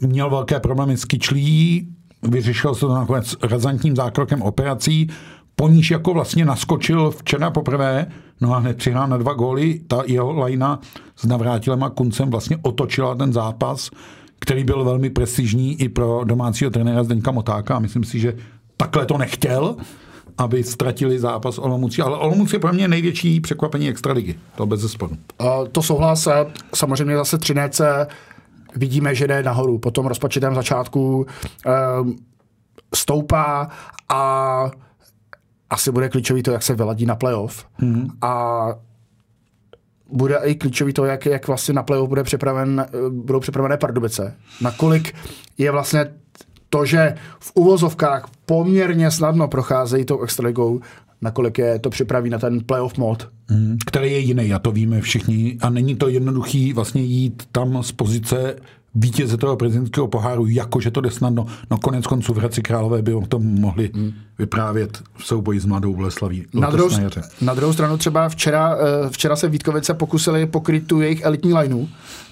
Měl 0.00 0.30
velké 0.30 0.61
problémy 0.61 0.96
s 0.96 1.04
kyčlí, 1.04 1.88
vyřešil 2.28 2.75
se 2.75 2.80
to 2.80 2.95
nakonec 2.95 3.37
razantním 3.42 3.97
zákrokem 3.97 4.42
operací, 4.42 5.09
po 5.56 5.68
níž 5.68 5.90
jako 5.90 6.14
vlastně 6.14 6.45
naskočil 6.45 7.11
včera 7.11 7.50
poprvé, 7.50 8.06
no 8.40 8.54
a 8.54 8.59
hned 8.59 8.76
přihrál 8.76 9.09
na 9.09 9.16
dva 9.16 9.33
góly, 9.33 9.80
ta 9.88 10.02
jeho 10.06 10.33
lajna 10.33 10.80
s 11.16 11.26
Navrátilem 11.26 11.83
a 11.83 11.90
Kuncem 11.90 12.30
vlastně 12.30 12.59
otočila 12.62 13.14
ten 13.14 13.33
zápas, 13.33 13.90
který 14.38 14.64
byl 14.64 14.85
velmi 14.85 15.11
prestižní 15.11 15.83
i 15.83 15.88
pro 15.88 16.25
domácího 16.25 16.71
trenéra 16.71 17.04
Zdeňka 17.04 17.30
Motáka 17.30 17.76
a 17.76 17.78
myslím 17.78 18.04
si, 18.04 18.18
že 18.18 18.37
takhle 18.76 19.06
to 19.06 19.18
nechtěl, 19.18 19.76
aby 20.38 20.64
ztratili 20.64 21.18
zápas 21.18 21.59
Olomoucí. 21.59 22.02
Ale 22.02 22.16
Olomouc 22.16 22.52
je 22.52 22.59
pro 22.59 22.73
mě 22.73 22.88
největší 22.88 23.40
překvapení 23.40 23.88
extraligy. 23.88 24.35
To 24.56 24.66
bez 24.66 24.80
zesporu. 24.80 25.16
To 25.73 25.83
souhlas. 25.83 26.28
Samozřejmě 26.75 27.16
zase 27.16 27.38
Třinece 27.38 28.06
vidíme, 28.76 29.14
že 29.14 29.26
jde 29.26 29.42
nahoru. 29.42 29.78
Po 29.78 29.90
tom 29.90 30.06
rozpočetém 30.06 30.54
začátku 30.54 31.26
um, 32.00 32.16
stoupá 32.95 33.68
a 34.09 34.71
asi 35.71 35.92
bude 35.92 36.09
klíčový 36.09 36.42
to, 36.42 36.50
jak 36.50 36.62
se 36.62 36.75
vyladí 36.75 37.06
na 37.06 37.16
playoff. 37.16 37.66
Mm-hmm. 37.80 38.11
A 38.23 38.66
bude 40.11 40.37
i 40.42 40.54
klíčový 40.54 40.92
to, 40.92 41.04
jak, 41.04 41.26
jak 41.26 41.47
vlastně 41.47 41.75
na 41.75 41.83
playoff 41.83 42.09
bude 42.09 42.23
připraven, 42.23 42.87
budou 43.11 43.40
připravené 43.40 43.76
Pardubice. 43.76 44.37
Nakolik 44.61 45.14
je 45.59 45.71
vlastně 45.71 46.06
to, 46.71 46.85
že 46.85 47.14
v 47.40 47.52
uvozovkách 47.54 48.28
poměrně 48.47 49.11
snadno 49.11 49.49
procházejí 49.49 50.04
tou 50.04 50.23
extraligou, 50.23 50.80
nakolik 51.26 51.59
je 51.59 51.78
to 51.78 51.90
připraví 51.90 52.30
na 52.30 52.38
ten 52.38 52.61
playoff 52.61 52.99
mod. 52.99 53.28
Hmm, 53.49 53.76
který 53.87 54.12
je 54.12 54.18
jiný, 54.18 54.52
a 54.52 54.59
to 54.59 54.73
víme 54.73 55.00
všichni. 55.00 55.59
A 55.61 55.71
není 55.71 55.97
to 55.97 56.09
jednoduchý 56.09 56.73
vlastně 56.73 57.02
jít 57.02 57.42
tam 57.52 57.83
z 57.83 57.92
pozice 57.92 58.56
vítěze 58.97 59.37
toho 59.37 59.57
prezidentského 59.57 60.09
poháru, 60.09 60.47
jakože 60.47 60.91
to 60.91 61.00
jde 61.00 61.11
snadno. 61.11 61.47
No 61.71 61.79
konec 61.79 62.07
konců 62.07 62.35
v 62.35 62.37
Hradci 62.37 62.62
Králové 62.62 63.03
by 63.03 63.15
o 63.15 63.26
tom 63.26 63.61
mohli 63.61 63.91
hmm. 63.95 64.12
vyprávět 64.38 65.03
v 65.17 65.26
souboji 65.26 65.61
s 65.61 65.65
Mladou 65.65 65.95
Boleslaví. 65.95 66.47
Na 66.55 66.71
druhou, 66.71 66.91
na 67.41 67.55
druhou 67.55 67.73
stranu 67.73 67.99
třeba 67.99 68.29
včera, 68.29 68.76
eh, 68.76 69.09
včera 69.11 69.37
se 69.37 69.49
Vítkovice 69.49 69.95
pokusili 69.95 70.47
pokryt 70.47 70.87
tu 70.87 71.00
jejich 71.00 71.23
elitní 71.25 71.55
lineu. 71.55 71.87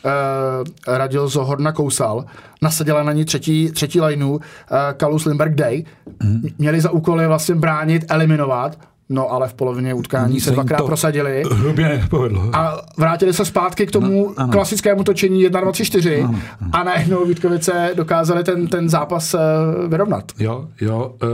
Eh, 0.04 0.96
radil 0.96 1.28
Zohorna 1.28 1.72
Kousal. 1.72 2.24
Nasadila 2.62 3.02
na 3.02 3.12
ní 3.12 3.24
třetí, 3.24 3.70
třetí 3.70 4.00
lineu 4.00 4.38
eh, 4.38 4.94
Kalus 4.96 5.24
Limberg 5.24 5.54
Day. 5.54 5.84
Hmm. 6.20 6.42
Měli 6.58 6.80
za 6.80 6.90
úkoly 6.90 7.26
vlastně 7.26 7.54
bránit, 7.54 8.04
eliminovat 8.08 8.78
No 9.08 9.32
ale 9.32 9.48
v 9.48 9.54
polovině 9.54 9.94
utkání 9.94 10.40
se 10.40 10.50
dvakrát 10.50 10.78
to 10.78 10.86
prosadili. 10.86 11.42
Hrubě 11.52 12.06
povedlo. 12.10 12.50
A 12.52 12.82
vrátili 12.96 13.32
se 13.32 13.44
zpátky 13.44 13.86
k 13.86 13.90
tomu 13.90 14.34
no, 14.38 14.48
klasickému 14.48 15.04
točení 15.04 15.42
1, 15.42 15.60
2, 15.60 15.72
3, 15.72 15.84
4 15.84 16.22
ano, 16.22 16.40
ano. 16.60 16.70
a 16.72 16.82
najednou 16.82 17.26
Vítkovice 17.26 17.90
dokázali 17.96 18.44
ten, 18.44 18.66
ten 18.66 18.88
zápas 18.88 19.34
uh, 19.34 19.40
vyrovnat. 19.88 20.32
Jo, 20.38 20.68
jo. 20.80 21.14
Uh, 21.22 21.28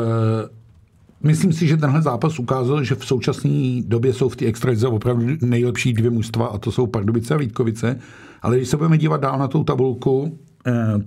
myslím 1.22 1.52
si, 1.52 1.66
že 1.66 1.76
tenhle 1.76 2.02
zápas 2.02 2.38
ukázal, 2.38 2.84
že 2.84 2.94
v 2.94 3.06
současné 3.06 3.82
době 3.86 4.12
jsou 4.12 4.28
v 4.28 4.36
té 4.36 4.46
extralize 4.46 4.86
opravdu 4.86 5.26
nejlepší 5.40 5.92
dvě 5.92 6.10
mužstva 6.10 6.46
a 6.46 6.58
to 6.58 6.72
jsou 6.72 6.86
Pardubice 6.86 7.34
a 7.34 7.36
Vítkovice. 7.36 7.96
Ale 8.42 8.56
když 8.56 8.68
se 8.68 8.76
budeme 8.76 8.98
dívat 8.98 9.20
dál 9.20 9.38
na 9.38 9.48
tu 9.48 9.64
tabulku, 9.64 10.20
uh, 10.20 10.32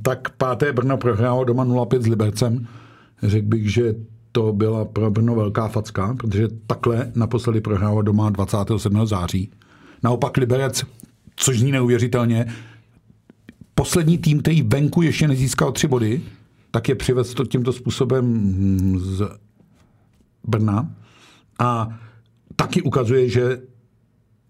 tak 0.01 0.29
páté 0.29 0.74
Brno 0.74 0.98
prohrálo 0.98 1.43
doma 1.43 1.65
0-5 1.65 2.01
s 2.01 2.08
Libercem. 2.08 2.67
Řekl 3.24 3.48
bych, 3.48 3.74
že 3.74 3.93
to 4.34 4.54
byla 4.54 4.86
pro 4.86 5.12
Brno 5.12 5.36
velká 5.36 5.68
facka, 5.68 6.16
protože 6.20 6.48
takhle 6.68 7.12
naposledy 7.16 7.62
prohrál 7.62 8.04
doma 8.04 8.30
27. 8.30 9.08
září. 9.08 9.52
Naopak 10.04 10.38
Liberec, 10.38 10.84
což 11.36 11.60
zní 11.60 11.72
neuvěřitelně, 11.72 12.46
poslední 13.75 14.18
tým, 14.18 14.40
který 14.42 14.62
venku 14.62 15.02
ještě 15.02 15.28
nezískal 15.28 15.72
tři 15.72 15.88
body, 15.88 16.22
tak 16.72 16.90
je 16.90 16.96
přivez 16.96 17.34
to 17.34 17.46
tímto 17.46 17.74
způsobem 17.74 18.54
z 19.00 19.30
Brna. 20.48 20.92
A 21.60 22.00
taky 22.56 22.82
ukazuje, 22.82 23.30
že 23.30 23.62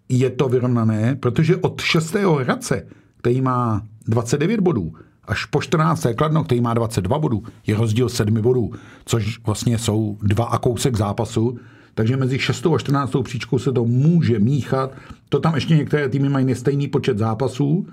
je 0.10 0.30
to 0.30 0.50
vyrovnané, 0.50 1.16
protože 1.16 1.58
od 1.58 1.82
6. 1.82 2.14
Hradce, 2.14 2.88
který 3.18 3.42
má 3.42 3.88
29 4.08 4.60
bodů, 4.60 4.94
až 5.26 5.46
po 5.46 5.62
14. 5.62 6.08
Kladno, 6.16 6.44
který 6.44 6.62
má 6.62 6.74
22 6.74 7.20
bodů, 7.20 7.44
je 7.68 7.76
rozdíl 7.76 8.10
7 8.10 8.42
bodů, 8.42 8.72
což 9.06 9.40
vlastně 9.46 9.78
jsou 9.78 10.18
dva 10.22 10.46
a 10.46 10.58
kousek 10.58 10.96
zápasu. 10.96 11.58
Takže 11.96 12.18
mezi 12.18 12.40
6. 12.40 12.66
a 12.66 12.78
14. 12.78 13.16
příčkou 13.24 13.60
se 13.60 13.72
to 13.72 13.86
může 13.86 14.40
míchat. 14.40 14.92
To 15.30 15.40
tam 15.40 15.56
ještě 15.56 15.76
některé 15.76 16.10
týmy 16.10 16.30
mají 16.30 16.46
nestejný 16.46 16.88
počet 16.88 17.18
zápasů, 17.18 17.88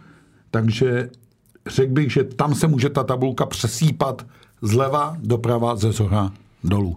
takže 0.51 1.11
řekl 1.67 1.93
bych, 1.93 2.13
že 2.13 2.25
tam 2.25 2.55
se 2.55 2.67
může 2.67 2.89
ta 2.89 3.05
tabulka 3.05 3.47
přesýpat 3.47 4.27
zleva 4.63 5.17
doprava, 5.21 5.77
ze 5.77 5.93
zhora 5.93 6.31
dolů. 6.65 6.97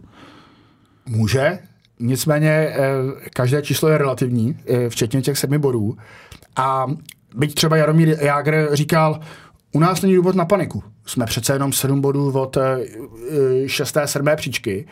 Může, 1.06 1.60
nicméně 2.00 2.50
eh, 2.50 2.75
každé 3.34 3.62
číslo 3.62 3.90
je 3.90 3.98
relativní, 3.98 4.58
eh, 4.68 4.90
včetně 4.90 5.22
těch 5.22 5.38
sedmi 5.38 5.58
bodů. 5.58 5.98
A 6.56 6.88
byť 7.36 7.54
třeba 7.54 7.78
Jaromír 7.78 8.18
Jágr 8.22 8.70
říkal, 8.72 9.20
u 9.74 9.80
nás 9.80 10.01
není 10.01 10.15
důvod 10.15 10.36
na 10.36 10.46
paniku. 10.46 10.84
Jsme 11.06 11.25
přece 11.25 11.53
jenom 11.53 11.74
7 11.74 12.01
bodů 12.01 12.39
od 12.39 12.58
6. 13.65 13.98
Eh, 13.98 14.08
7. 14.08 14.27
příčky. 14.36 14.88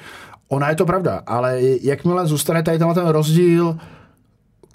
Ona 0.47 0.69
je 0.69 0.75
to 0.75 0.85
pravda, 0.85 1.21
ale 1.27 1.59
jakmile 1.81 2.27
zůstane 2.27 2.63
tady 2.63 2.79
ten 2.79 3.07
rozdíl 3.07 3.77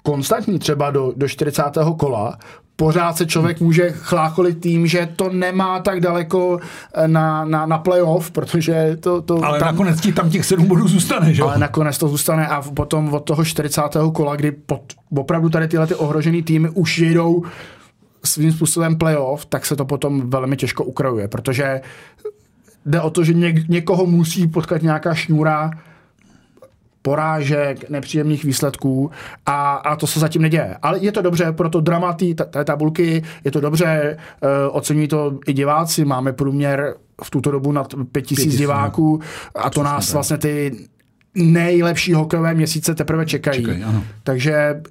konstantní 0.03 0.59
třeba 0.59 0.91
do, 0.91 1.13
do 1.15 1.27
40. 1.27 1.63
kola, 1.97 2.37
pořád 2.75 3.17
se 3.17 3.25
člověk 3.25 3.59
může 3.59 3.91
chlácholit 3.91 4.63
tím, 4.63 4.87
že 4.87 5.09
to 5.15 5.29
nemá 5.29 5.79
tak 5.79 5.99
daleko 5.99 6.59
eh, 6.93 7.07
na, 7.07 7.45
na, 7.45 7.65
na 7.65 7.77
playoff, 7.77 8.31
protože 8.31 8.97
to... 8.99 9.21
to 9.21 9.45
ale 9.45 9.59
tam, 9.59 9.67
nakonec 9.67 10.01
ti 10.01 10.13
tam 10.13 10.29
těch 10.29 10.45
sedm 10.45 10.65
bodů 10.65 10.87
zůstane, 10.87 11.33
že 11.33 11.43
Ale 11.43 11.57
nakonec 11.57 11.97
to 11.97 12.07
zůstane 12.07 12.47
a 12.47 12.61
potom 12.61 13.13
od 13.13 13.19
toho 13.19 13.45
40. 13.45 13.81
kola, 14.13 14.35
kdy 14.35 14.51
pod, 14.51 14.81
opravdu 15.15 15.49
tady 15.49 15.67
tyhle 15.67 15.87
ty 15.87 15.95
ohrožený 15.95 16.43
týmy 16.43 16.69
už 16.69 16.99
jedou 16.99 17.43
svým 18.27 18.51
způsobem 18.51 18.97
playoff, 18.97 19.45
tak 19.45 19.65
se 19.65 19.75
to 19.75 19.85
potom 19.85 20.29
velmi 20.29 20.57
těžko 20.57 20.83
ukrajuje, 20.83 21.27
protože 21.27 21.81
jde 22.85 23.01
o 23.01 23.09
to, 23.09 23.23
že 23.23 23.33
něk, 23.33 23.67
někoho 23.67 24.05
musí 24.05 24.47
potkat 24.47 24.81
nějaká 24.81 25.13
šňůra 25.13 25.71
porážek, 27.01 27.89
nepříjemných 27.89 28.43
výsledků 28.43 29.11
a, 29.45 29.75
a 29.75 29.95
to 29.95 30.07
se 30.07 30.19
zatím 30.19 30.41
neděje. 30.41 30.75
Ale 30.81 30.99
je 30.99 31.11
to 31.11 31.21
dobře 31.21 31.51
pro 31.51 31.69
to 31.69 31.81
drama 31.81 32.13
té 32.49 32.65
tabulky, 32.65 33.23
je 33.43 33.51
to 33.51 33.61
dobře, 33.61 34.17
uh, 34.43 34.49
oceňují 34.75 35.07
to 35.07 35.39
i 35.47 35.53
diváci, 35.53 36.05
máme 36.05 36.33
průměr 36.33 36.95
v 37.23 37.29
tuto 37.29 37.51
dobu 37.51 37.71
nad 37.71 37.93
5000 38.11 38.55
diváků 38.55 39.21
a 39.55 39.69
to 39.69 39.83
nás 39.83 40.13
vlastně 40.13 40.37
ty 40.37 40.87
nejlepší 41.35 42.13
hokejové 42.13 42.53
měsíce 42.53 42.95
teprve 42.95 43.25
čekají. 43.25 43.61
Čekaj, 43.61 43.83
ano. 43.83 44.03
Takže 44.23 44.81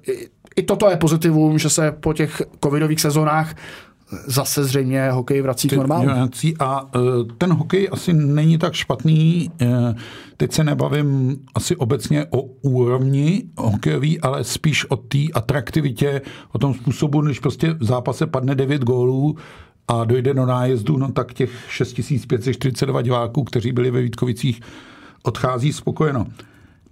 i, 0.57 0.63
toto 0.63 0.89
je 0.89 0.97
pozitivum, 0.97 1.59
že 1.59 1.69
se 1.69 1.91
po 1.91 2.13
těch 2.13 2.41
covidových 2.63 3.01
sezónách 3.01 3.55
zase 4.25 4.63
zřejmě 4.63 5.11
hokej 5.11 5.41
vrací 5.41 5.67
k 5.67 5.73
normálu. 5.73 6.09
A 6.59 6.95
uh, 6.95 7.01
ten 7.37 7.53
hokej 7.53 7.89
asi 7.91 8.13
není 8.13 8.57
tak 8.57 8.73
špatný. 8.73 9.51
Uh, 9.61 9.67
teď 10.37 10.51
se 10.53 10.63
nebavím 10.63 11.37
asi 11.55 11.75
obecně 11.75 12.25
o 12.29 12.41
úrovni 12.41 13.43
hokejový, 13.57 14.19
ale 14.19 14.43
spíš 14.43 14.85
o 14.85 14.95
té 14.95 15.19
atraktivitě, 15.33 16.21
o 16.51 16.59
tom 16.59 16.73
způsobu, 16.73 17.21
když 17.21 17.39
prostě 17.39 17.73
v 17.73 17.83
zápase 17.83 18.27
padne 18.27 18.55
9 18.55 18.83
gólů 18.83 19.35
a 19.87 20.03
dojde 20.03 20.33
do 20.33 20.45
nájezdu, 20.45 20.97
no 20.97 21.11
tak 21.11 21.33
těch 21.33 21.51
6542 21.69 23.01
diváků, 23.01 23.43
kteří 23.43 23.71
byli 23.71 23.91
ve 23.91 24.01
Vítkovicích, 24.01 24.61
odchází 25.23 25.73
spokojeno. 25.73 26.25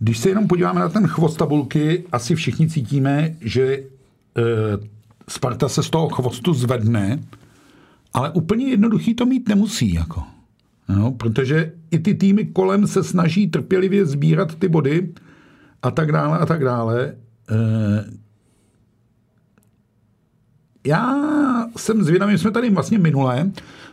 Když 0.06 0.18
se 0.18 0.30
jenom 0.30 0.48
podíváme 0.48 0.80
na 0.80 0.90
ten 0.90 1.08
chvost 1.08 1.38
tabulky, 1.38 2.04
asi 2.12 2.36
všichni 2.36 2.70
cítíme, 2.70 3.36
že 3.42 3.80
uh, 3.80 3.84
Sparta 5.30 5.70
se 5.70 5.84
z 5.84 5.90
toho 5.90 6.10
chvostu 6.10 6.54
zvedne, 6.54 7.20
ale 8.14 8.30
úplně 8.30 8.66
jednoduchý 8.68 9.14
to 9.14 9.26
mít 9.26 9.50
nemusí. 9.50 9.94
Jako. 9.94 10.24
No, 10.90 11.12
protože 11.12 11.74
i 11.92 12.00
ty 12.00 12.14
týmy 12.14 12.46
kolem 12.46 12.88
se 12.88 13.04
snaží 13.04 13.48
trpělivě 13.48 14.06
sbírat 14.06 14.56
ty 14.56 14.68
body 14.68 15.14
a 15.82 15.92
tak 15.92 16.12
dále 16.12 16.38
a 16.38 16.46
tak 16.46 16.64
dále. 16.64 17.06
E, 17.06 17.16
já 20.88 21.26
jsem 21.78 22.04
zvědavý, 22.04 22.38
jsme 22.38 22.52
tady 22.52 22.70
vlastně 22.70 22.98
minulé 22.98 23.52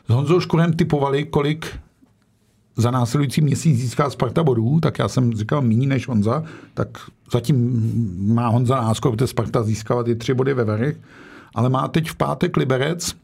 s 0.09 0.11
Honzou 0.11 0.40
Škurem 0.40 0.73
typovali, 0.73 1.25
kolik 1.25 1.66
za 2.76 2.91
následující 2.91 3.41
měsíc 3.41 3.81
získá 3.81 4.11
Sparta 4.11 4.43
bodů, 4.43 4.81
tak 4.81 4.99
já 4.99 5.09
jsem 5.09 5.33
říkal 5.33 5.62
méně 5.62 5.87
než 5.87 6.09
Honza, 6.09 6.45
tak 6.75 6.88
zatím 7.33 7.83
má 8.35 8.49
Honza 8.49 8.76
náskok, 8.76 9.14
protože 9.14 9.26
Sparta 9.26 9.62
získala 9.62 10.02
ty 10.02 10.14
tři 10.14 10.35
body 10.35 10.55
ve 10.55 10.64
Verech, 10.64 10.97
ale 11.55 11.69
má 11.69 11.88
teď 11.88 12.11
v 12.11 12.14
pátek 12.14 12.57
Liberec 12.57 13.14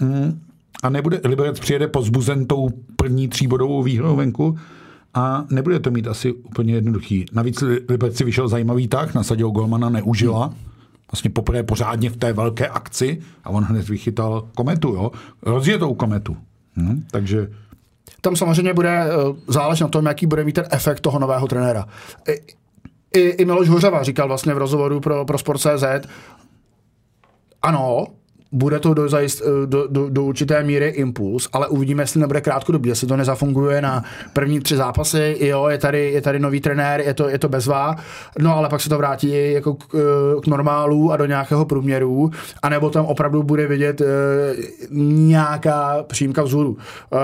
mm, 0.00 0.40
a 0.82 0.88
nebude, 0.88 1.20
Liberec 1.24 1.60
přijede 1.60 1.88
pozbuzen 1.88 2.46
tou 2.46 2.68
první 2.96 3.28
tříbodovou 3.28 3.82
výhrou 3.82 4.16
venku 4.16 4.58
a 5.14 5.44
nebude 5.50 5.80
to 5.80 5.90
mít 5.90 6.06
asi 6.06 6.32
úplně 6.32 6.74
jednoduchý. 6.74 7.26
Navíc 7.32 7.60
Liberec 7.88 8.16
si 8.16 8.24
vyšel 8.24 8.48
zajímavý 8.48 8.88
tak, 8.88 9.14
nasadil 9.14 9.50
Golmana, 9.50 9.88
neužila, 9.88 10.54
vlastně 11.12 11.30
poprvé 11.30 11.62
pořádně 11.62 12.10
v 12.10 12.16
té 12.16 12.32
velké 12.32 12.68
akci 12.68 13.20
a 13.44 13.50
on 13.50 13.64
hned 13.64 13.88
vychytal 13.88 14.48
kometu, 14.54 14.88
jo? 14.88 15.12
rozjetou 15.42 15.94
kometu. 15.94 16.36
Hm, 16.76 17.04
takže 17.10 17.48
tam 18.20 18.36
samozřejmě 18.36 18.74
bude 18.74 18.90
eh, 18.90 19.10
záležet 19.48 19.84
na 19.84 19.88
tom, 19.88 20.06
jaký 20.06 20.26
bude 20.26 20.44
mít 20.44 20.52
ten 20.52 20.66
efekt 20.70 21.00
toho 21.00 21.18
nového 21.18 21.46
trenéra. 21.46 21.86
I, 22.28 22.40
i, 23.18 23.20
i 23.20 23.44
Miloš 23.44 23.68
Hořava 23.68 24.02
říkal 24.02 24.28
vlastně 24.28 24.54
v 24.54 24.58
rozhovoru 24.58 25.00
pro, 25.00 25.24
pro 25.24 25.38
Sport.cz, 25.38 25.84
ano, 27.62 28.06
bude 28.52 28.78
to 28.78 28.94
do, 28.94 29.08
zajist, 29.08 29.42
eh, 29.42 29.66
do, 29.66 29.86
do, 29.86 30.08
do 30.08 30.24
určité 30.24 30.62
míry 30.62 30.88
impuls, 30.88 31.48
ale 31.52 31.68
uvidíme, 31.68 32.02
jestli 32.02 32.20
nebude 32.20 32.40
krátkodobě, 32.40 32.90
jestli 32.90 33.06
to 33.06 33.16
nezafunguje 33.16 33.82
na 33.82 34.04
první 34.32 34.60
tři 34.60 34.76
zápasy, 34.76 35.36
jo, 35.40 35.68
je 35.68 35.78
tady, 35.78 36.10
je 36.12 36.20
tady 36.20 36.38
nový 36.38 36.60
trenér, 36.60 37.00
je 37.00 37.14
to, 37.14 37.28
je 37.28 37.38
to 37.38 37.48
bezvá, 37.48 37.96
no 38.38 38.56
ale 38.56 38.68
pak 38.68 38.80
se 38.80 38.88
to 38.88 38.98
vrátí 38.98 39.52
jako 39.52 39.74
k, 39.74 39.94
eh, 39.94 40.40
k 40.40 40.46
normálu 40.46 41.12
a 41.12 41.16
do 41.16 41.26
nějakého 41.26 41.64
průměru, 41.64 42.30
anebo 42.62 42.90
tam 42.90 43.06
opravdu 43.06 43.42
bude 43.42 43.66
vidět 43.66 44.00
e, 44.00 44.04
nějaká 44.90 46.02
přímka 46.02 46.42
vzhůru. 46.42 46.76
E, 46.76 47.16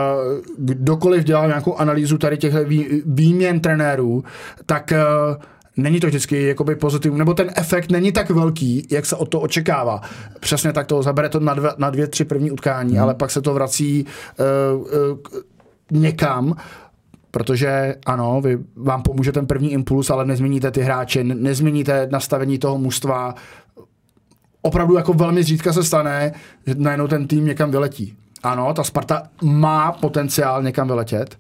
kdokoliv 0.59 1.25
dělal 1.25 1.47
nějakou 1.47 1.77
analýzu 1.77 2.19
tady 2.19 2.37
těch 2.37 2.55
vý, 2.65 3.03
výměn 3.07 3.61
trenérů, 3.61 4.25
tak 4.67 4.93
e, 4.93 4.99
není 5.77 6.01
to 6.01 6.07
vždycky 6.07 6.43
jakoby 6.43 6.77
pozitivní, 6.77 7.19
nebo 7.19 7.35
ten 7.35 7.51
efekt 7.57 7.91
není 7.91 8.13
tak 8.13 8.31
velký, 8.31 8.87
jak 8.91 9.07
se 9.07 9.17
o 9.17 9.27
to 9.27 9.41
očekává. 9.41 10.01
Přesně 10.41 10.73
tak 10.73 10.87
to 10.87 11.03
zabere 11.03 11.29
to 11.29 11.41
na, 11.41 11.55
dvě, 11.55 11.71
na 11.79 11.91
dvě, 11.91 12.07
tři 12.07 12.25
první 12.25 12.51
utkání, 12.51 12.93
hmm. 12.93 13.03
ale 13.03 13.15
pak 13.15 13.31
se 13.31 13.43
to 13.43 13.55
vrací 13.55 14.07
uh, 14.75 14.81
uh, 14.81 15.19
někam, 15.91 16.57
protože 17.31 17.95
ano, 18.07 18.41
vy, 18.41 18.59
vám 18.77 19.03
pomůže 19.03 19.33
ten 19.33 19.47
první 19.47 19.73
impuls, 19.73 20.11
ale 20.11 20.25
nezměníte 20.25 20.71
ty 20.71 20.81
hráče, 20.81 21.25
nezměníte 21.25 22.09
nastavení 22.11 22.59
toho 22.59 22.79
mužstva. 22.79 23.35
Opravdu 24.63 24.97
jako 24.97 25.13
velmi 25.13 25.43
zřídka 25.43 25.73
se 25.73 25.85
stane, 25.85 26.33
že 26.67 26.75
najednou 26.75 27.09
ten 27.09 27.27
tým 27.27 27.45
někam 27.45 27.71
vyletí. 27.71 28.17
Ano, 28.43 28.75
ta 28.75 28.85
Sparta 28.85 29.23
má 29.43 29.93
potenciál 29.93 30.63
někam 30.63 30.87
vyletět, 30.87 31.39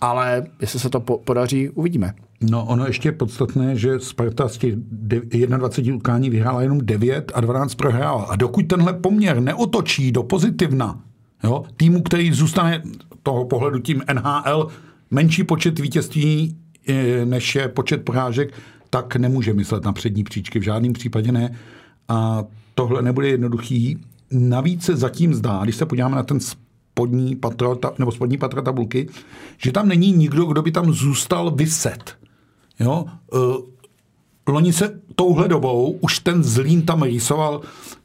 ale 0.00 0.46
jestli 0.60 0.80
se 0.80 0.90
to 0.90 1.00
po- 1.00 1.18
podaří, 1.18 1.70
uvidíme. 1.70 2.14
No 2.40 2.64
ono 2.64 2.86
ještě 2.86 3.08
je 3.08 3.12
podstatné, 3.12 3.76
že 3.76 4.00
Sparta 4.00 4.48
z 4.48 4.58
těch 4.58 4.74
21 4.76 5.96
utkání 5.96 6.30
vyhrála 6.30 6.62
jenom 6.62 6.78
9 6.82 7.32
a 7.34 7.40
12 7.40 7.74
prohrála. 7.74 8.24
A 8.24 8.36
dokud 8.36 8.66
tenhle 8.66 8.92
poměr 8.92 9.40
neotočí 9.40 10.12
do 10.12 10.22
pozitivna, 10.22 11.00
jo, 11.44 11.64
týmu, 11.76 12.02
který 12.02 12.32
zůstane 12.32 12.82
toho 13.22 13.44
pohledu 13.44 13.78
tím 13.78 14.02
NHL 14.14 14.68
menší 15.10 15.44
počet 15.44 15.78
vítězství 15.78 16.56
eh, 16.88 17.24
než 17.24 17.54
je 17.54 17.68
počet 17.68 18.04
porážek, 18.04 18.54
tak 18.90 19.16
nemůže 19.16 19.54
myslet 19.54 19.84
na 19.84 19.92
přední 19.92 20.24
příčky, 20.24 20.58
v 20.58 20.62
žádném 20.62 20.92
případě 20.92 21.32
ne. 21.32 21.56
A 22.08 22.44
tohle 22.74 23.02
nebude 23.02 23.28
jednoduchý. 23.28 23.98
Navíc 24.30 24.84
se 24.84 24.96
zatím 24.96 25.34
zdá, 25.34 25.60
když 25.62 25.76
se 25.76 25.86
podíváme 25.86 26.16
na 26.16 26.22
ten 26.22 26.40
spodní 26.40 27.36
patro, 27.36 27.78
nebo 27.98 28.12
spodní 28.12 28.38
patra 28.38 28.62
tabulky, 28.62 29.08
že 29.58 29.72
tam 29.72 29.88
není 29.88 30.12
nikdo, 30.12 30.44
kdo 30.44 30.62
by 30.62 30.72
tam 30.72 30.92
zůstal 30.92 31.50
vyset. 31.50 32.25
Jo? 32.80 33.04
Uh, 33.32 33.56
loni 34.48 34.72
se 34.72 35.00
touhle 35.14 35.48
dobou 35.48 35.98
už 36.00 36.18
ten 36.18 36.44
Zlín 36.44 36.82
tam 36.82 37.02
rýsoval, 37.02 37.60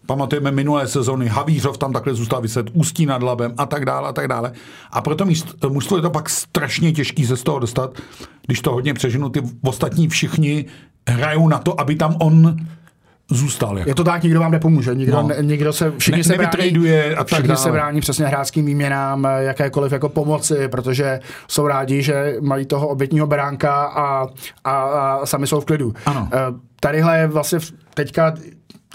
pamatujeme 0.05 0.51
minulé 0.51 0.87
sezony, 0.87 1.27
Havířov 1.27 1.77
tam 1.77 1.93
takhle 1.93 2.13
zůstal 2.13 2.41
vyset, 2.41 2.69
Ústí 2.73 3.05
nad 3.05 3.23
Labem 3.23 3.53
a 3.57 3.65
tak 3.65 3.85
dále 3.85 4.09
a 4.09 4.13
tak 4.13 4.27
dále. 4.27 4.51
A 4.91 5.01
proto 5.01 5.25
mužstvo 5.69 5.97
je 5.97 6.01
to 6.01 6.09
pak 6.09 6.29
strašně 6.29 6.91
těžký 6.91 7.25
se 7.25 7.37
z 7.37 7.43
toho 7.43 7.59
dostat, 7.59 7.97
když 8.45 8.61
to 8.61 8.71
hodně 8.71 8.93
přeženu, 8.93 9.29
ty 9.29 9.41
ostatní 9.61 10.07
všichni 10.07 10.65
hrajou 11.09 11.47
na 11.47 11.59
to, 11.59 11.79
aby 11.81 11.95
tam 11.95 12.15
on 12.19 12.57
zůstal. 13.35 13.77
Jako. 13.77 13.89
Je 13.89 13.95
to 13.95 14.03
tak, 14.03 14.23
nikdo 14.23 14.39
vám 14.39 14.51
nepomůže. 14.51 14.95
Nikdo, 14.95 15.21
no. 15.21 15.27
ne, 15.27 15.35
nikdo 15.41 15.73
se, 15.73 15.93
všichni 15.97 16.17
ne, 16.17 16.23
se 16.23 16.37
brání, 16.37 16.91
a 17.17 17.23
všichni 17.23 17.47
dále. 17.47 17.57
se 17.57 17.71
brání 17.71 18.01
přesně 18.01 18.25
hráčským 18.25 18.65
výměnám, 18.65 19.27
jakékoliv 19.37 19.91
jako 19.91 20.09
pomoci, 20.09 20.67
protože 20.67 21.19
jsou 21.47 21.67
rádi, 21.67 22.01
že 22.01 22.35
mají 22.41 22.65
toho 22.65 22.87
obětního 22.87 23.27
beránka 23.27 23.83
a, 23.83 24.27
a, 24.63 24.71
a 24.71 25.25
sami 25.25 25.47
jsou 25.47 25.61
v 25.61 25.65
klidu. 25.65 25.93
Ano. 26.05 26.29
Eh, 26.33 26.37
tadyhle 26.79 27.19
je 27.19 27.27
vlastně 27.27 27.59
teďka 27.93 28.33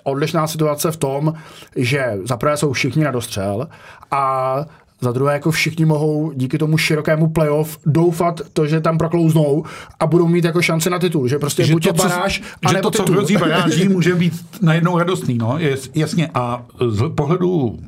odlišná 0.02 0.46
situace 0.46 0.90
v 0.90 0.96
tom, 0.96 1.32
že 1.76 2.18
zaprvé 2.24 2.56
jsou 2.56 2.72
všichni 2.72 3.04
na 3.04 3.10
dostřel 3.10 3.68
a 4.10 4.56
za 5.00 5.12
druhé, 5.12 5.32
jako 5.32 5.50
všichni 5.50 5.84
mohou 5.84 6.32
díky 6.32 6.58
tomu 6.58 6.78
širokému 6.78 7.28
playoff 7.28 7.78
doufat 7.86 8.40
to, 8.52 8.66
že 8.66 8.80
tam 8.80 8.98
proklouznou 8.98 9.64
a 10.00 10.06
budou 10.06 10.28
mít 10.28 10.44
jako 10.44 10.62
šanci 10.62 10.90
na 10.90 10.98
titul. 10.98 11.28
Že 11.28 11.38
prostě 11.38 11.64
že 11.64 11.72
buď 11.72 11.84
to, 11.84 11.92
to 11.92 12.02
baráž, 12.02 12.42
a 12.66 12.72
že 12.72 12.78
to, 12.78 12.90
co 12.90 13.02
hrozí 13.02 13.36
baráží, 13.36 13.88
může 13.92 14.14
být 14.14 14.32
najednou 14.62 14.98
radostný. 14.98 15.38
No? 15.38 15.58
Jasně. 15.94 16.30
A 16.34 16.64
z 16.88 17.10
pohledu 17.14 17.78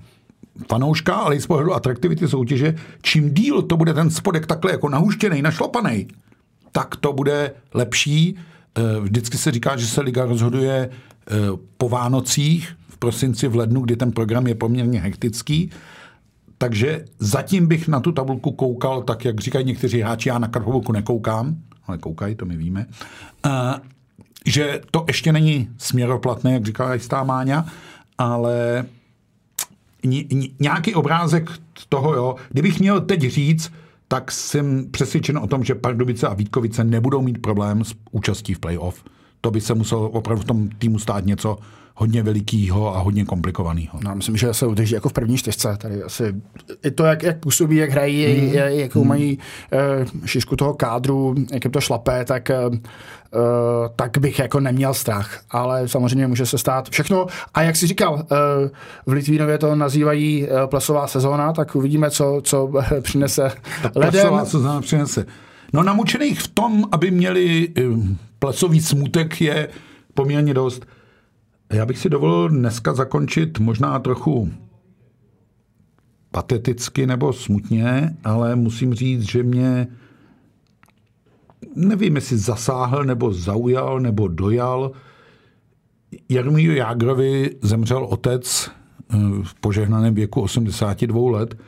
fanouška, 0.69 1.15
ale 1.15 1.37
i 1.37 1.41
z 1.41 1.47
pohledu 1.47 1.75
atraktivity 1.75 2.29
soutěže, 2.29 2.75
čím 3.03 3.35
díl 3.35 3.63
to 3.63 3.77
bude 3.77 3.95
ten 3.95 4.11
spodek 4.11 4.47
takhle 4.47 4.73
jako 4.73 4.89
nahuštěný, 4.89 5.43
našlapaný, 5.43 6.09
tak 6.73 6.97
to 6.97 7.13
bude 7.13 7.53
lepší. 7.75 8.37
Eh, 8.79 9.01
vždycky 9.01 9.39
se 9.39 9.51
říká, 9.51 9.77
že 9.77 9.87
se 9.87 10.01
liga 10.01 10.25
rozhoduje 10.25 10.89
eh, 10.91 11.35
po 11.77 11.89
Vánocích, 11.89 12.77
v 12.89 12.99
prosinci, 12.99 13.49
v 13.49 13.57
lednu, 13.57 13.81
kdy 13.81 13.97
ten 13.97 14.13
program 14.13 14.47
je 14.47 14.55
poměrně 14.55 15.01
hektický 15.01 15.71
takže 16.59 17.05
zatím 17.19 17.67
bych 17.67 17.89
na 17.89 18.01
tu 18.01 18.13
tabulku 18.13 18.53
koukal, 18.53 19.03
tak 19.03 19.25
jak 19.25 19.41
říkají 19.41 19.65
někteří 19.65 20.01
hráči, 20.01 20.29
já 20.29 20.39
na 20.39 20.49
tabulku 20.49 20.93
nekoukám, 20.93 21.57
ale 21.87 21.99
koukají, 21.99 22.35
to 22.35 22.45
my 22.45 22.57
víme, 22.57 22.87
uh, 23.47 23.53
že 24.47 24.81
to 24.91 25.05
ještě 25.09 25.33
není 25.33 25.69
směroplatné, 25.79 26.53
jak 26.53 26.67
říkala 26.67 26.95
jistá 26.95 27.25
Máňa, 27.25 27.67
ale 28.19 28.85
nějaký 30.61 30.95
obrázek 30.95 31.51
toho, 31.89 32.15
jo, 32.15 32.37
kdybych 32.51 32.81
měl 32.81 33.01
teď 33.01 33.21
říct, 33.21 33.73
tak 34.09 34.33
jsem 34.33 34.91
přesvědčen 34.91 35.39
o 35.39 35.47
tom, 35.47 35.65
že 35.65 35.75
Pardubice 35.75 36.29
a 36.29 36.35
Vítkovice 36.35 36.85
nebudou 36.85 37.23
mít 37.23 37.43
problém 37.43 37.85
s 37.85 37.95
účastí 38.11 38.55
v 38.55 38.59
playoff. 38.59 39.05
to 39.41 39.51
by 39.51 39.61
se 39.61 39.75
muselo 39.75 40.11
opravdu 40.11 40.43
v 40.43 40.47
tom 40.47 40.69
týmu 40.69 40.99
stát 40.99 41.27
něco 41.27 41.59
hodně 41.99 42.23
velikého 42.23 42.97
a 42.97 42.99
hodně 42.99 43.25
komplikovaného. 43.25 44.01
No, 44.05 44.15
myslím, 44.15 44.37
že 44.37 44.55
se 44.55 44.67
udrží 44.67 44.95
jako 44.95 45.09
v 45.09 45.13
první 45.13 45.37
čtyřce. 45.37 45.77
Tady 45.81 46.03
asi 46.03 46.35
i 46.85 46.91
to, 46.91 47.05
jak, 47.05 47.23
jak 47.23 47.39
působí, 47.39 47.77
jak 47.77 47.91
hrají, 47.91 48.27
mm. 48.27 48.53
jakou 48.55 49.03
mm. 49.03 49.09
mají 49.09 49.39
uh, 49.39 50.27
šišku 50.27 50.57
toho 50.57 50.75
kádru, 50.75 51.35
jak 51.53 51.65
jim 51.65 51.73
to 51.73 51.81
šlape, 51.81 52.25
tak 52.25 52.51
uh, 52.51 52.77
tak 53.97 54.19
bych 54.19 54.39
jako 54.39 54.61
neměl 54.61 54.95
strach. 54.95 55.41
Ale 55.51 55.89
samozřejmě 55.89 56.27
může 56.27 56.47
se 56.47 56.59
stát 56.59 56.91
všechno. 56.91 57.27
A 57.55 57.63
jak 57.63 57.77
jsi 57.77 57.87
říkal, 57.87 58.15
uh, 58.15 58.21
v 59.07 59.13
Litvínově 59.13 59.59
to 59.59 59.75
nazývají 59.75 60.49
uh, 60.49 60.67
plesová 60.67 61.07
sezóna, 61.07 61.53
tak 61.53 61.77
uvidíme, 61.77 62.11
co, 62.11 62.41
co 62.45 62.73
přinese 63.01 63.53
Ta 63.83 63.91
ledem. 63.95 64.11
Plesová 64.11 64.45
sezóna 64.45 64.81
přinese. 64.81 65.27
No 65.73 65.83
namučených 65.83 66.41
v 66.41 66.49
tom, 66.49 66.85
aby 66.93 67.11
měli 67.11 67.69
plesový 68.39 68.81
smutek 68.81 69.41
je 69.41 69.69
poměrně 70.15 70.55
dost. 70.55 70.87
Já 71.73 71.87
bych 71.87 71.99
si 71.99 72.09
dovolil 72.09 72.49
dneska 72.49 72.95
zakončit 72.95 73.59
možná 73.59 73.99
trochu 73.99 74.53
pateticky 76.31 77.07
nebo 77.07 77.33
smutně, 77.33 78.17
ale 78.25 78.57
musím 78.57 78.95
říct, 78.95 79.31
že 79.31 79.43
mě 79.43 79.87
nevím, 81.75 82.15
jestli 82.15 82.39
zasáhl 82.39 83.05
nebo 83.05 83.33
zaujal 83.33 84.01
nebo 84.01 84.29
dojal. 84.29 84.93
Jaromíru 86.29 86.75
Jágrovi 86.75 87.57
zemřel 87.63 88.05
otec 88.05 88.71
eh, 89.11 89.17
v 89.43 89.55
požehnaném 89.55 90.15
věku 90.15 90.41
82 90.41 91.31
let 91.31 91.59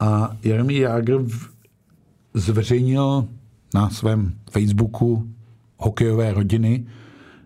a 0.00 0.36
Jaromír 0.44 0.82
Jágr 0.82 1.24
zveřejnil 2.34 3.28
na 3.74 3.90
svém 3.90 4.34
Facebooku 4.50 5.30
hokejové 5.76 6.32
rodiny 6.32 6.86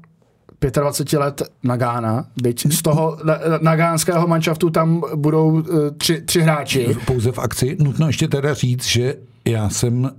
25 0.60 1.18
let 1.18 1.42
Nagána, 1.62 2.26
byť 2.42 2.72
z 2.72 2.82
toho 2.82 3.18
nagánského 3.60 4.26
manšaftu 4.26 4.70
tam 4.70 5.02
budou 5.14 5.62
eh, 5.62 5.90
tři, 5.90 6.20
tři 6.20 6.40
hráči. 6.40 6.96
Pouze 7.06 7.32
v 7.32 7.38
akci. 7.38 7.76
Nutno 7.80 8.06
ještě 8.06 8.28
teda 8.28 8.54
říct, 8.54 8.84
že 8.84 9.14
já 9.48 9.68
jsem 9.68 10.04
uh, 10.04 10.10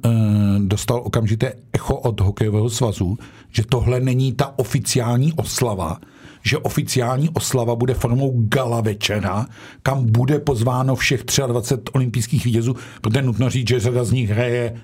dostal 0.60 1.02
okamžité 1.04 1.54
echo 1.74 1.96
od 1.96 2.22
hokejového 2.22 2.70
svazu, 2.70 3.18
že 3.52 3.64
tohle 3.70 4.00
není 4.00 4.34
ta 4.34 4.60
oficiální 4.60 5.34
oslava, 5.34 5.98
že 6.44 6.58
oficiální 6.58 7.30
oslava 7.30 7.76
bude 7.76 7.94
formou 7.94 8.34
gala 8.48 8.82
večera, 8.82 9.46
kam 9.84 10.06
bude 10.12 10.40
pozváno 10.40 10.96
všech 10.96 11.24
23 11.48 11.92
olympijských 11.94 12.46
vítězů, 12.46 12.76
protože 13.02 13.22
nutno 13.22 13.50
říct, 13.50 13.68
že 13.68 13.80
řada 13.80 14.04
z 14.04 14.12
nich 14.12 14.30
hraje 14.30 14.76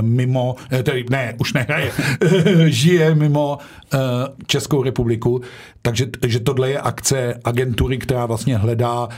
mimo, 0.00 0.54
eh, 0.70 0.82
tedy 0.82 1.04
ne, 1.10 1.34
už 1.38 1.52
nehraje, 1.52 1.92
žije 2.66 3.14
mimo 3.14 3.58
eh, 3.94 3.98
Českou 4.46 4.82
republiku, 4.82 5.40
takže 5.82 6.06
že 6.26 6.40
tohle 6.40 6.70
je 6.70 6.80
akce 6.80 7.40
agentury, 7.44 7.98
která 7.98 8.26
vlastně 8.26 8.56
hledá, 8.56 9.08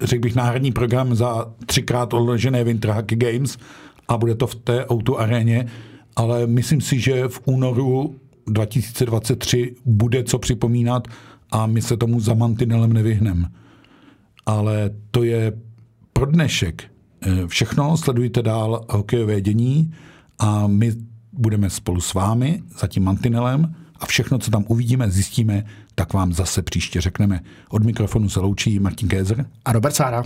řekl 0.00 0.22
bych, 0.22 0.34
náhradní 0.34 0.72
program 0.72 1.14
za 1.14 1.52
třikrát 1.66 2.14
odložené 2.14 2.64
Winter 2.64 2.90
Hockey 2.90 3.18
Games 3.18 3.58
a 4.08 4.16
bude 4.16 4.34
to 4.34 4.46
v 4.46 4.54
té 4.54 4.86
auto 4.86 5.20
aréně, 5.20 5.66
ale 6.16 6.46
myslím 6.46 6.80
si, 6.80 7.00
že 7.00 7.28
v 7.28 7.40
únoru 7.44 8.14
2023 8.46 9.74
bude 9.84 10.24
co 10.24 10.38
připomínat 10.38 11.08
a 11.50 11.66
my 11.66 11.82
se 11.82 11.96
tomu 11.96 12.20
za 12.20 12.34
mantinelem 12.34 12.92
nevyhneme. 12.92 13.48
Ale 14.46 14.90
to 15.10 15.22
je 15.22 15.52
pro 16.12 16.26
dnešek 16.26 16.82
Eh, 16.82 16.93
všechno, 17.46 17.96
sledujte 17.96 18.42
dál 18.42 18.84
hokejové 18.90 19.40
dění 19.40 19.94
a 20.38 20.66
my 20.66 20.92
budeme 21.32 21.70
spolu 21.70 22.00
s 22.00 22.14
vámi 22.14 22.62
za 22.78 22.86
tím 22.86 23.04
mantinelem 23.04 23.74
a 24.00 24.06
všechno, 24.06 24.38
co 24.38 24.50
tam 24.50 24.64
uvidíme, 24.68 25.10
zjistíme, 25.10 25.64
tak 25.94 26.12
vám 26.12 26.32
zase 26.32 26.62
příště 26.62 27.00
řekneme. 27.00 27.40
Od 27.68 27.84
mikrofonu 27.84 28.28
se 28.28 28.40
loučí 28.40 28.78
Martin 28.78 29.08
Kézer 29.08 29.46
a 29.64 29.72
Robert 29.72 29.94
Sára. 29.94 30.24